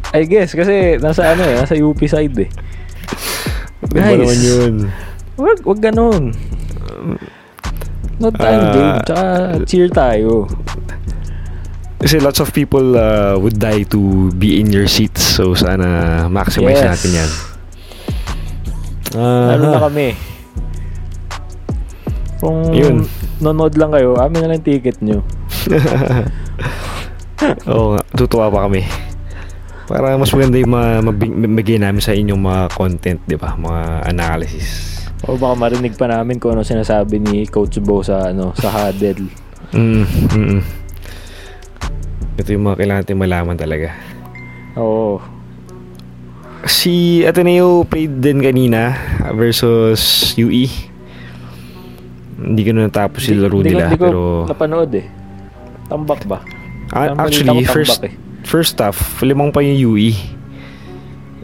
[0.07, 2.49] I guess, kasi nasa ano eh, nasa UP side eh.
[3.87, 4.19] Guys.
[4.19, 4.73] naman yun?
[5.37, 6.33] Wag, wag ganun.
[8.17, 8.73] Nood tayong Ah.
[8.73, 9.23] game, tsaka
[9.69, 10.49] cheer tayo.
[11.97, 15.21] Kasi lots of people uh, would die to be in your seats.
[15.21, 16.89] So, sana maximize Yes.
[16.93, 17.31] natin yan.
[19.13, 20.07] Lalo na Ah, kami.
[22.37, 23.05] Kung Yun.
[23.39, 25.21] nanonood lang kayo, amin na lang ticket nyo.
[27.69, 28.85] Oo nga, tutuwa pa kami.
[29.87, 33.55] Para mas maganda yung ma- mabig- mabigay namin sa inyong mga content, di ba?
[33.55, 34.99] Mga analysis.
[35.23, 39.31] O baka marinig pa namin kung ano sinasabi ni Coach Bo sa ano sa huddle.
[39.71, 40.61] Mm, mm, mm.
[42.37, 43.95] Ito yung mga kailangan natin malaman talaga.
[44.75, 45.17] Oo.
[46.65, 48.97] Si Ateneo played din kanina
[49.37, 50.65] versus UE.
[52.37, 53.91] Hindi ko na natapos yung laro nila.
[53.91, 55.05] Hindi ko pero napanood eh.
[55.91, 56.41] Tambak ba?
[56.95, 58.13] Ah, actually, first eh.
[58.47, 60.15] first half, limang pa yung UE.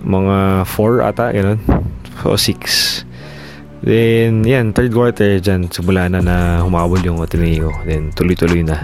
[0.03, 1.59] Mga 4 ata, ganun.
[2.23, 3.03] O 6.
[3.83, 7.75] Then, yan, third quarter dyan, simula na na humabol yung Ateneo.
[7.83, 8.79] Then, tuloy-tuloy na.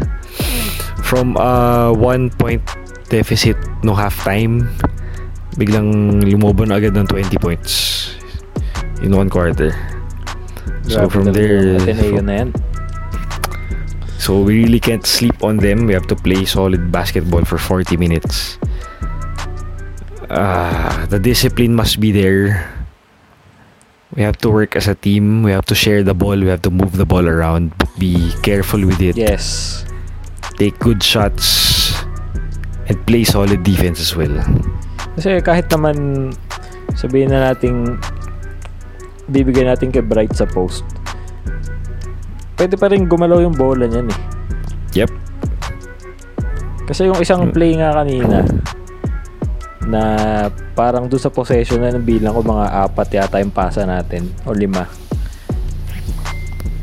[1.00, 2.60] From a one point
[3.08, 4.68] deficit no halftime,
[5.60, 8.16] biglang lumobo na agad ng 20 points
[9.04, 9.76] in one quarter.
[10.88, 12.50] So, Grabe from there, yung Ateneo na yan.
[14.20, 15.88] So we really can't sleep on them.
[15.88, 18.60] We have to play solid basketball for 40 minutes.
[20.30, 22.68] Ah, the discipline must be there.
[24.16, 25.44] We have to work as a team.
[25.44, 26.38] We have to share the ball.
[26.38, 27.72] We have to move the ball around.
[27.98, 29.16] Be careful with it.
[29.16, 29.86] Yes.
[30.58, 31.96] Take good shots
[32.92, 34.36] and play solid defense as well.
[35.20, 36.32] Kasi kahit naman
[36.96, 38.00] sabihin na nating
[39.28, 40.88] bibigyan natin kay Bright sa post.
[42.56, 44.20] Pwede pa rin gumalaw yung bola niyan eh.
[45.04, 45.12] Yep.
[46.88, 48.48] Kasi yung isang play nga kanina
[49.92, 50.04] na
[50.72, 54.56] parang doon sa possession na ng bilang ko mga apat yata yung pasa natin o
[54.56, 54.88] lima.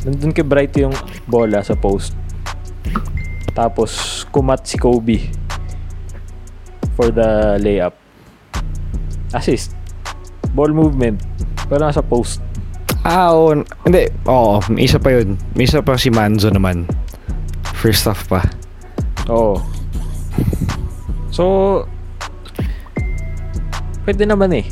[0.04, 0.92] Nandun kay Bright yung
[1.24, 2.12] bola sa post.
[3.56, 5.32] Tapos kumat si Kobe
[7.00, 8.05] for the layup.
[9.32, 9.74] Assist.
[10.52, 11.18] Ball movement.
[11.66, 12.38] Pero nasa post.
[13.02, 13.54] Ah, oo.
[13.82, 14.10] Hindi.
[14.26, 15.38] Oo, may isa pa yun.
[15.54, 16.86] May isa pa si Manzo naman.
[17.74, 18.42] First half pa.
[19.26, 19.58] Oo.
[21.30, 21.44] So,
[24.02, 24.66] pwede naman eh.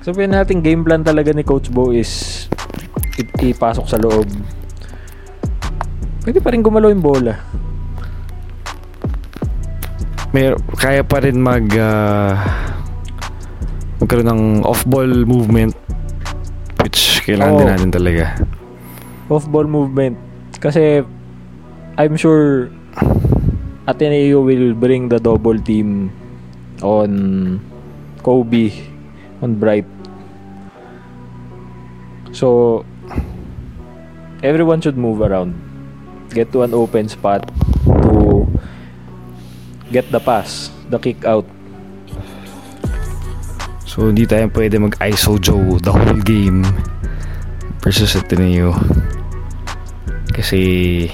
[0.00, 2.46] Sabihin natin game plan talaga ni Coach Bo is
[3.18, 4.28] i- ipasok sa loob.
[6.22, 7.34] Pwede pa rin gumalaw yung bola.
[10.30, 12.36] may kaya pa rin mag ah,
[14.00, 15.72] magkaroon ng off-ball movement
[16.84, 17.58] which kailangan Oo.
[17.58, 18.24] din natin talaga.
[19.26, 20.14] Off-ball movement.
[20.62, 21.02] Kasi,
[21.98, 22.70] I'm sure
[23.90, 26.14] Ateneo will bring the double team
[26.82, 27.10] on
[28.22, 28.70] Kobe,
[29.42, 29.88] on Bright.
[32.30, 32.84] So,
[34.42, 35.56] everyone should move around.
[36.30, 37.48] Get to an open spot
[37.86, 38.46] to
[39.90, 41.46] get the pass, the kick out.
[43.96, 46.60] So hindi tayo pwede mag-ISO Joe the whole game
[47.80, 48.76] versus Ateneo.
[50.36, 51.08] Kasi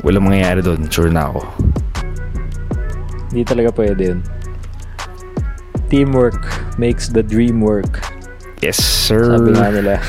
[0.00, 1.44] walang mangyayari doon, sure na ako.
[3.28, 4.20] Hindi talaga pwede yun.
[5.92, 6.40] Teamwork
[6.80, 8.00] makes the dream work.
[8.64, 9.36] Yes, sir.
[9.36, 10.00] Sabi nga nila.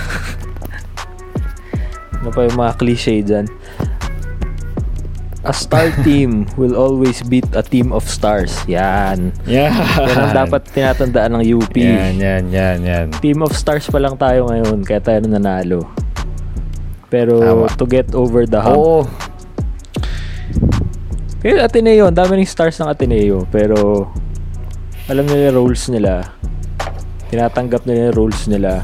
[2.24, 3.52] ano pa yung mga cliche dyan?
[5.48, 8.52] A star team will always beat a team of stars.
[8.68, 9.32] Yan.
[9.48, 9.72] Yan.
[9.72, 11.72] Yan ang dapat tinatandaan ng UP.
[11.80, 13.06] Yan, yan, yan, yan.
[13.24, 15.88] Team of stars pa lang tayo ngayon, kaya tayo nanalo.
[17.08, 17.72] Pero Tama.
[17.80, 18.76] to get over the hump.
[18.76, 19.00] Oo.
[21.40, 23.48] Pero Ateneo, ang dami ng stars ng Ateneo.
[23.48, 24.12] Pero
[25.08, 26.36] alam nila yung roles nila.
[27.32, 28.84] Tinatanggap nila yung roles nila.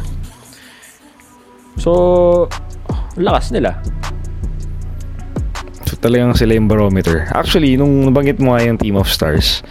[1.76, 2.48] So,
[3.20, 3.84] lakas nila.
[6.06, 7.26] Talagang sila yung barometer.
[7.34, 9.66] Actually, nung nabanggit mo nga yung Team of Stars,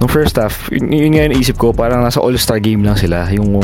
[0.00, 3.28] nung first half, yun, yun nga yung isip ko, parang nasa all-star game lang sila.
[3.36, 3.60] Yung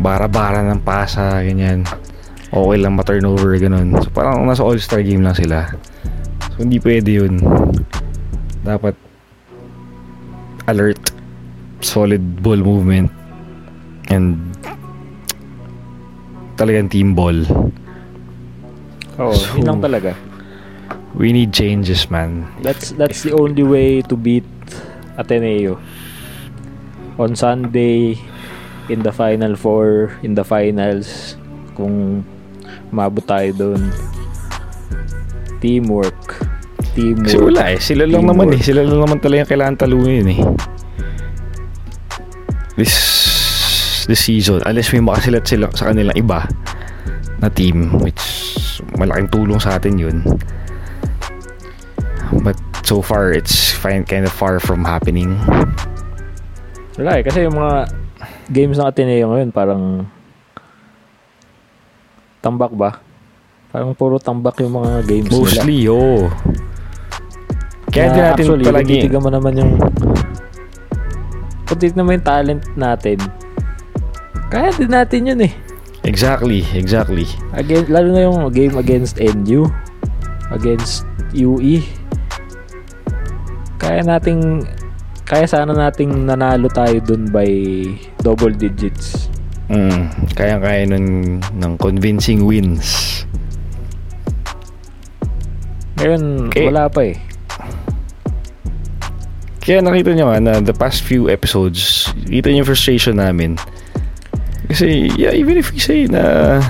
[0.00, 1.84] bara-bara ng pasa, ganyan.
[2.48, 3.92] Okay lang ma-turnover, ganun.
[4.00, 5.68] So parang nasa all-star game lang sila.
[6.56, 7.44] So hindi pwede yun.
[8.64, 8.96] Dapat
[10.64, 10.96] alert,
[11.84, 13.12] solid ball movement,
[14.08, 14.40] and
[16.56, 17.36] talagang team ball.
[19.20, 20.16] Oo, So- yun lang talaga.
[21.16, 22.44] We need changes, man.
[22.60, 24.44] That's that's the only way to beat
[25.16, 25.80] Ateneo.
[27.16, 28.20] On Sunday,
[28.92, 31.40] in the Final Four, in the finals,
[31.72, 32.20] kung
[32.92, 33.80] umabot tayo doon.
[35.64, 36.44] Teamwork.
[36.92, 37.32] Teamwork.
[37.32, 37.78] Kasi wala eh.
[37.80, 38.60] Sila lang naman eh.
[38.60, 38.68] Teamwork.
[38.68, 40.40] Sila lang naman talaga yung kailangan talunin eh.
[42.76, 42.92] This
[44.04, 46.44] this season, unless may makasilat sila sa kanilang iba
[47.40, 48.20] na team, which
[49.00, 50.20] malaking tulong sa atin yun.
[52.42, 55.36] But so far it's fine, kind of far from happening.
[56.96, 57.90] Wala eh, kasi yung mga
[58.50, 59.82] games ng Ateneo ngayon parang
[62.40, 63.02] tambak ba?
[63.74, 65.62] Parang puro tambak yung mga games nila.
[65.62, 66.30] Mostly, oh.
[67.92, 68.94] Kaya din Na natin actually, palagi...
[69.02, 69.72] titigan mo naman yung
[71.66, 73.18] kung titignan mo yung talent natin
[74.48, 75.54] kaya din natin yun eh
[76.06, 77.26] Exactly, exactly.
[77.50, 79.66] Again, lalo na yung game against NU
[80.54, 81.02] against
[81.34, 81.82] UE
[83.86, 84.66] kaya nating
[85.22, 87.46] kaya sana nating nanalo tayo dun by
[88.20, 89.30] double digits
[89.66, 93.26] Mm, kaya-kaya nun ng convincing wins.
[95.98, 96.70] ngayon Okay.
[96.70, 97.18] wala pa eh
[99.58, 103.58] Kaya nakita nyo nga na the past few episodes, kita nyo yung frustration namin.
[104.70, 106.62] Kasi, yeah, even if we say na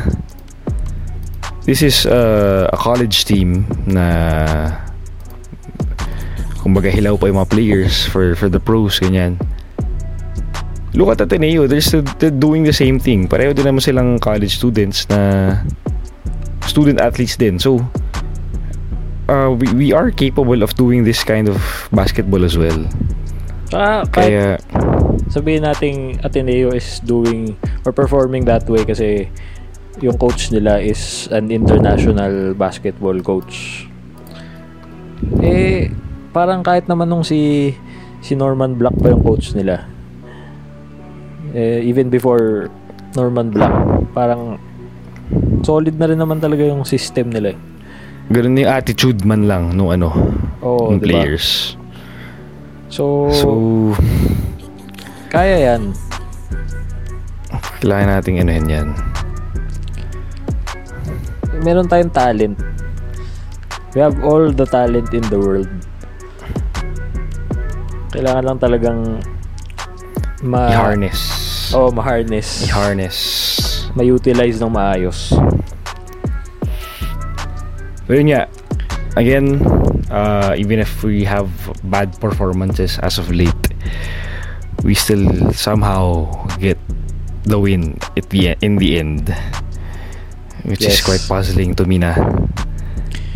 [1.69, 4.09] this is uh, a college team na
[6.67, 9.39] kumbaga hilaw pa yung mga players for for the pros, ganyan.
[10.99, 13.31] Look at Ateneo, they're still they're doing the same thing.
[13.31, 15.55] Pareho din naman silang college students na
[16.67, 17.63] student athletes din.
[17.63, 17.87] So,
[19.31, 21.63] uh, we, we are capable of doing this kind of
[21.95, 22.83] basketball as well.
[23.71, 24.59] ah, Kaya,
[25.31, 27.55] sabihin nating Ateneo is doing
[27.87, 29.31] or performing that way kasi
[30.03, 33.87] yung coach nila is an international basketball coach.
[35.41, 35.89] Eh,
[36.37, 37.73] parang kahit naman nung si
[38.21, 39.89] si Norman Black pa yung coach nila.
[41.51, 42.69] Eh, even before
[43.17, 43.73] Norman Black,
[44.13, 44.61] parang
[45.63, 47.57] solid na rin naman talaga yung system nila.
[47.57, 47.59] eh.
[48.27, 50.13] ganun yung attitude man lang nung ano,
[50.61, 51.25] Oo, ng di ba?
[51.25, 51.79] players.
[52.89, 53.49] So, So,
[55.31, 55.95] kaya yan.
[57.79, 58.89] kailangan nating anuhin yan.
[61.63, 62.59] meron tayong talent.
[63.91, 65.71] We have all the talent in the world.
[68.13, 68.99] Kailangan lang talagang
[70.45, 71.21] ma I-harness.
[71.75, 72.69] oh, ma-harness.
[72.69, 73.17] I-harness.
[73.97, 75.33] Ma-utilize ng maayos.
[78.07, 78.47] Pero yun nga,
[79.19, 79.59] again,
[80.13, 81.51] uh, even if we have
[81.91, 83.57] bad performances as of late,
[84.85, 86.29] we still somehow
[86.63, 86.79] get
[87.43, 89.35] the win at the, in the end.
[90.63, 91.05] Which is Yes.
[91.07, 92.15] quite puzzling to me na.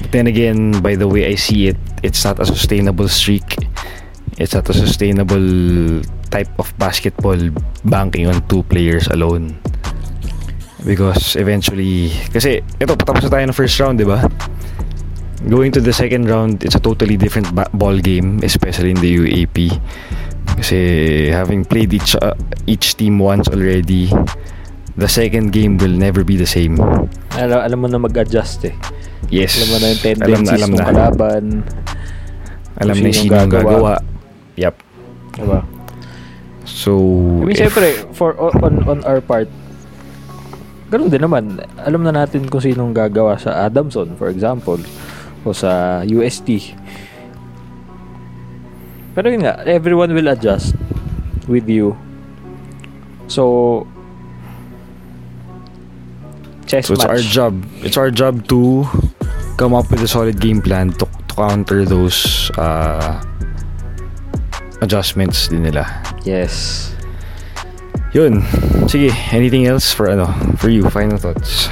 [0.03, 3.59] But then again, by the way I see it, it's not a sustainable streak.
[4.41, 6.01] It's not a sustainable
[6.33, 7.37] type of basketball
[7.85, 9.61] banking on two players alone.
[10.81, 14.25] Because eventually, kasi ito patapos na tayo ng first round, di ba?
[15.45, 19.13] Going to the second round, it's a totally different ba- ball game, especially in the
[19.13, 19.77] UAP.
[20.57, 22.33] Kasi having played each uh,
[22.65, 24.09] each team once already,
[24.97, 26.81] the second game will never be the same.
[27.37, 28.75] Alam, alam mo na mag-adjust eh.
[29.29, 29.61] Yes.
[29.61, 30.89] Alam mo na yung alam na, tendencies alam ng na.
[30.89, 31.45] kalaban.
[32.81, 33.53] Alam na sinong sino gagawa.
[33.53, 33.93] gagawa.
[34.61, 34.75] Yep.
[35.41, 35.65] Diba?
[36.69, 36.93] So,
[37.41, 39.49] I mean, if- syempre, for, on, on our part,
[40.93, 41.65] ganun din naman.
[41.81, 44.77] Alam na natin kung sinong gagawa sa Adamson, for example,
[45.43, 46.77] o sa UST.
[49.11, 50.77] Pero yun nga, everyone will adjust
[51.49, 51.97] with you.
[53.27, 53.87] So,
[56.67, 57.11] chess So it's match.
[57.11, 57.53] our job.
[57.83, 58.85] It's our job to
[59.57, 63.19] come up with a solid game plan to, to counter those uh,
[64.81, 65.89] adjustments din nila.
[66.25, 66.89] Yes.
[68.13, 68.43] Yun.
[68.91, 70.27] Sige, anything else for ano,
[70.59, 71.71] for you, final thoughts.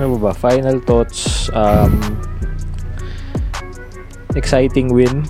[0.00, 0.32] Ano ba ba?
[0.32, 1.52] Final thoughts.
[1.52, 2.16] Um,
[4.32, 5.28] exciting win.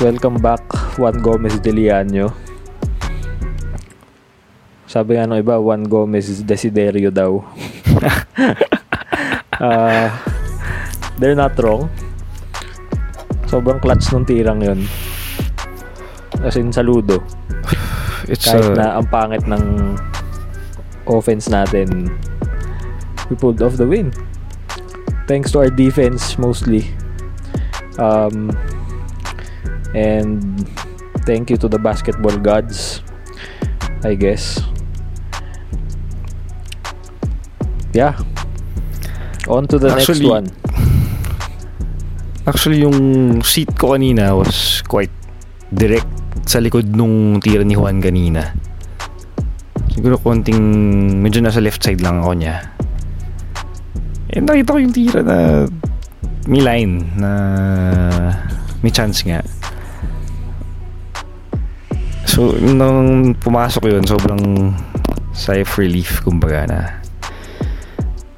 [0.00, 0.60] Welcome back,
[1.00, 2.28] Juan Gomez de Liano.
[4.84, 7.40] Sabi nga nung iba, Juan Gomez Desiderio daw.
[9.64, 10.08] uh,
[11.16, 11.88] they're not wrong.
[13.46, 14.82] Sobrang clutch nung tirang yon.
[16.42, 17.22] As in, saludo.
[18.30, 19.94] It's Kahit uh, na ang pangit ng
[21.06, 22.10] offense natin,
[23.30, 24.10] we pulled off the win.
[25.30, 26.90] Thanks to our defense mostly.
[27.98, 28.50] Um,
[29.94, 30.66] and
[31.24, 33.02] thank you to the basketball gods,
[34.04, 34.60] I guess.
[37.94, 38.18] Yeah.
[39.48, 40.65] On to the Actually, next one.
[42.46, 42.98] Actually, yung
[43.42, 45.10] seat ko kanina was quite
[45.74, 46.06] direct
[46.46, 48.54] sa likod nung tira ni Juan kanina.
[49.90, 50.62] Siguro konting
[51.18, 52.62] medyo nasa left side lang ako niya.
[54.30, 55.66] Eh, nakita ko yung tira na
[56.46, 57.30] may line na
[58.78, 59.42] may chance nga.
[62.30, 64.70] So, nung pumasok yun, sobrang
[65.34, 66.80] sigh of relief, kumbaga na.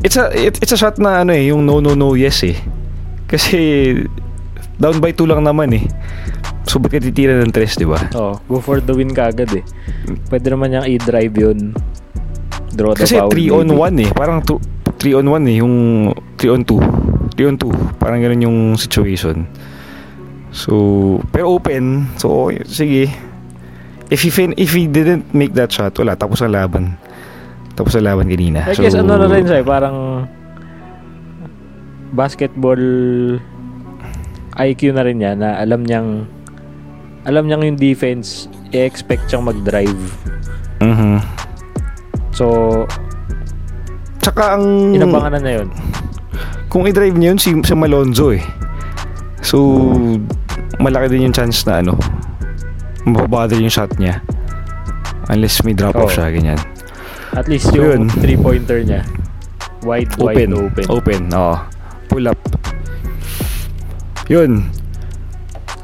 [0.00, 2.56] It's a, it, it's a shot na ano eh, yung no, no, no, yes eh.
[3.28, 3.58] Kasi
[4.80, 5.84] down by 2 lang naman eh.
[6.68, 7.96] So, ba't titira ng 3, di ba?
[8.12, 9.64] Oh, go for the win ka agad eh.
[10.28, 11.72] Pwede naman niyang i-drive yun.
[12.76, 13.32] Draw the Kasi foul.
[13.32, 14.04] 3 on maybe.
[14.04, 14.10] 1 eh.
[14.12, 15.56] Parang 3 on 1 eh.
[15.64, 15.74] Yung
[16.36, 17.36] 3 on 2.
[17.40, 17.96] 3 on 2.
[17.96, 19.48] Parang ganun yung situation.
[20.52, 22.12] So, pero open.
[22.20, 23.04] So, okay, sige.
[24.12, 26.20] If he, fin- if he didn't make that shot, wala.
[26.20, 27.00] Tapos ang laban.
[27.76, 28.68] Tapos ang laban kanina.
[28.68, 30.28] I so, guess ano na rin siya, eh, parang
[32.12, 32.80] basketball
[34.59, 36.26] IQ na rin niya na alam niyang
[37.28, 40.00] alam niyang yung defense i-expect siyang mag-drive.
[40.80, 41.20] Mhm.
[42.32, 42.46] So,
[44.22, 44.94] Tsaka ang...
[44.94, 45.68] inabangan na na yun.
[46.68, 48.44] kung i-drive niya yun si, si Malonzo eh.
[49.40, 49.88] So,
[50.78, 51.96] malaki din yung chance na ano,
[53.09, 54.20] mababother yung shot niya.
[55.28, 56.16] Unless may drop off Oo.
[56.16, 56.61] siya, ganyan.
[57.36, 58.12] At least yung yun.
[58.20, 59.02] three-pointer niya.
[59.84, 60.50] Wide, wide Open.
[60.56, 60.84] open.
[60.88, 61.56] Open, oo.
[62.09, 62.40] Pull up.
[64.28, 64.70] Yun.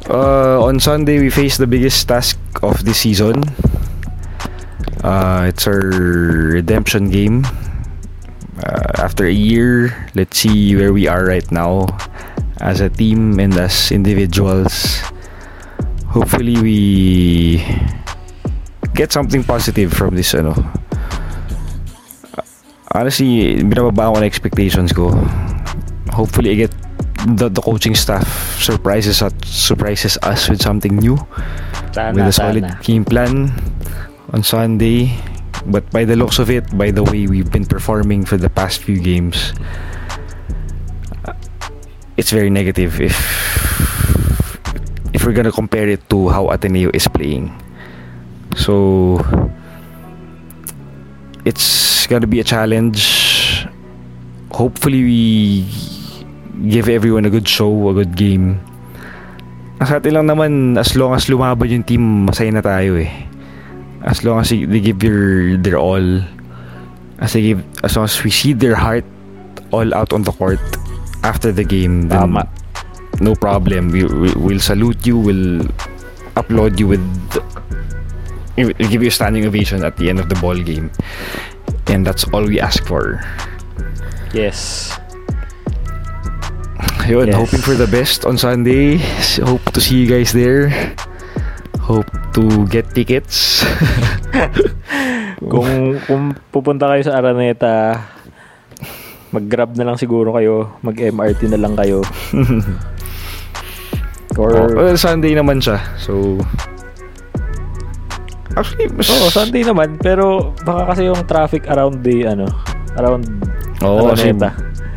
[0.08, 3.44] Uh, on Sunday, we face the biggest task of this season.
[5.02, 5.80] Uh, it's our
[6.52, 7.44] redemption game.
[8.62, 11.86] Uh, after a year, let's see where we are right now
[12.60, 15.00] as a team and as individuals.
[16.08, 17.64] Hopefully, we
[18.94, 20.54] get something positive from this ano
[22.94, 25.10] honestly, binababa ko na expectations ko.
[26.14, 26.72] Hopefully, I get
[27.26, 28.26] the, the coaching staff
[28.60, 31.18] surprises us, surprises us with something new.
[31.94, 32.80] With a solid sana.
[32.82, 33.50] game plan
[34.32, 35.14] on Sunday.
[35.66, 38.82] But by the looks of it, by the way we've been performing for the past
[38.82, 39.54] few games,
[41.24, 41.32] uh,
[42.16, 43.16] it's very negative if
[45.14, 47.48] if we're gonna compare it to how Ateneo is playing.
[48.56, 49.16] So
[51.46, 53.64] it's gonna be a challenge.
[54.52, 55.64] Hopefully we
[56.68, 58.60] give everyone a good show, a good game.
[59.82, 63.10] Ang sa atin lang naman, as long as lumaban yung team, masaya na tayo eh.
[64.06, 66.22] As long as they give their, their all,
[67.18, 69.04] as they give, as long as we see their heart
[69.72, 70.60] all out on the court
[71.24, 72.46] after the game, then Tama.
[73.20, 73.90] no problem.
[73.90, 75.66] We, we, we'll salute you, we'll
[76.36, 77.04] applaud you with,
[78.56, 80.92] we'll give you a standing ovation at the end of the ball game.
[81.88, 83.20] And that's all we ask for.
[84.32, 84.92] Yes.
[87.04, 87.36] Yun, Yes.
[87.36, 88.96] hoping for the best on Sunday.
[89.40, 90.72] Hope to see you guys there.
[91.78, 93.60] Hope to get tickets.
[95.44, 98.00] Kung, kung pupunta kayo sa Araneta,
[99.28, 100.72] mag-grab na lang siguro kayo.
[100.80, 102.00] Mag-MRT na lang kayo.
[104.34, 105.78] Or, Oh, well, Sunday naman siya.
[105.94, 106.40] So,
[108.56, 109.06] actually, mas...
[109.06, 110.00] Oo, Sunday naman.
[110.00, 112.48] Pero baka kasi yung traffic around the, ano,
[112.96, 113.28] around
[113.84, 114.50] Oo, kasi Araneta.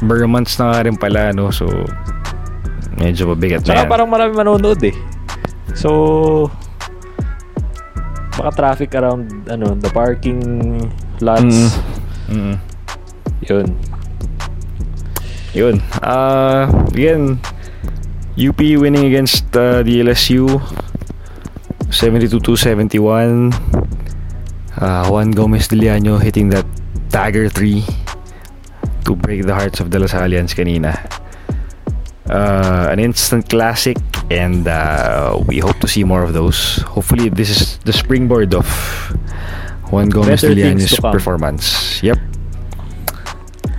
[0.04, 1.50] Bare months na nga rin pala, no?
[1.50, 1.66] So,
[2.98, 3.90] medyo mabigat na Tsaka yan.
[3.90, 4.96] parang marami manonood eh.
[5.74, 6.50] So,
[8.38, 10.42] baka traffic around, ano, the parking
[11.22, 11.42] lots.
[11.46, 11.70] Mm.
[12.30, 12.56] Mm.
[13.48, 13.68] Yun.
[15.58, 15.76] Yun.
[16.04, 17.42] Uh, again,
[18.38, 20.62] UP winning against uh, the LSU
[21.90, 23.50] 72-71.
[24.78, 26.66] Uh, Juan Gomez Diliano hitting that
[27.10, 27.82] dagger 3
[29.08, 31.00] to break the hearts of the Lasalians kanina.
[32.28, 33.96] Uh, an instant classic
[34.30, 36.84] and uh, we hope to see more of those.
[36.84, 38.68] Hopefully this is the springboard of
[39.90, 42.04] Juan Gomez Diliano's performance.
[42.04, 42.20] Yep.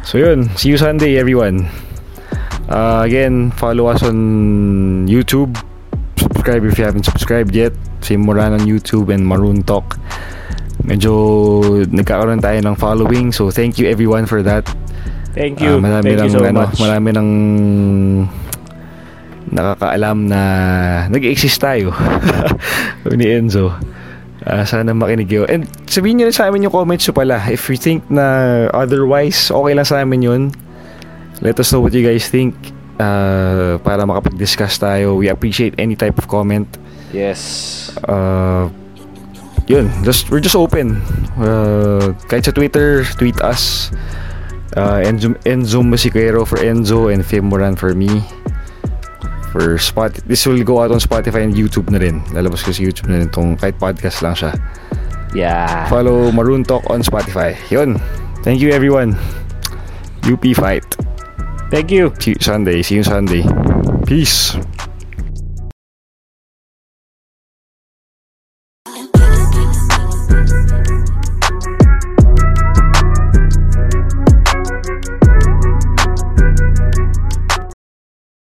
[0.03, 1.69] So yun, see you Sunday everyone.
[2.69, 5.53] Uh, again, follow us on YouTube.
[6.17, 7.73] Subscribe if you haven't subscribed yet.
[8.01, 10.01] Same Moran on YouTube and Maroon Talk.
[10.89, 13.29] Medyo nagkakaroon tayo ng following.
[13.33, 14.65] So thank you everyone for that.
[15.39, 15.79] Thank you.
[15.79, 16.83] Ah, marami Thank ng, you so ano, much.
[16.83, 17.29] Marami ng
[19.49, 20.41] nakakaalam na
[21.09, 21.95] nag-exist tayo
[23.19, 23.71] ni Enzo.
[24.43, 25.47] Ah, sana makinig yun.
[25.47, 27.39] And sabihin nyo rin sa amin yung comments nyo pala.
[27.47, 30.43] If you think na otherwise, okay lang sa amin yun.
[31.39, 32.59] Let us know what you guys think
[32.99, 35.15] ah, para makapag-discuss tayo.
[35.15, 36.67] We appreciate any type of comment.
[37.15, 37.95] Yes.
[38.05, 38.69] Uh,
[39.69, 41.01] yun, just we're just open.
[41.37, 43.93] Uh, kahit sa Twitter, tweet us.
[44.79, 48.23] Uh, Enzo, Enzo Masiquero for Enzo and Fim Moran for me.
[49.51, 52.23] For Spot, this will go out on Spotify and YouTube na rin.
[52.31, 54.55] Lalabas ko sa YouTube na rin tong kahit podcast lang siya.
[55.35, 55.89] Yeah.
[55.91, 57.59] Follow Maroon Talk on Spotify.
[57.75, 57.99] Yun.
[58.47, 59.19] Thank you everyone.
[60.23, 60.87] UP fight.
[61.75, 62.15] Thank you.
[62.21, 62.81] See you Sunday.
[62.87, 63.43] See you Sunday.
[64.07, 64.55] Peace.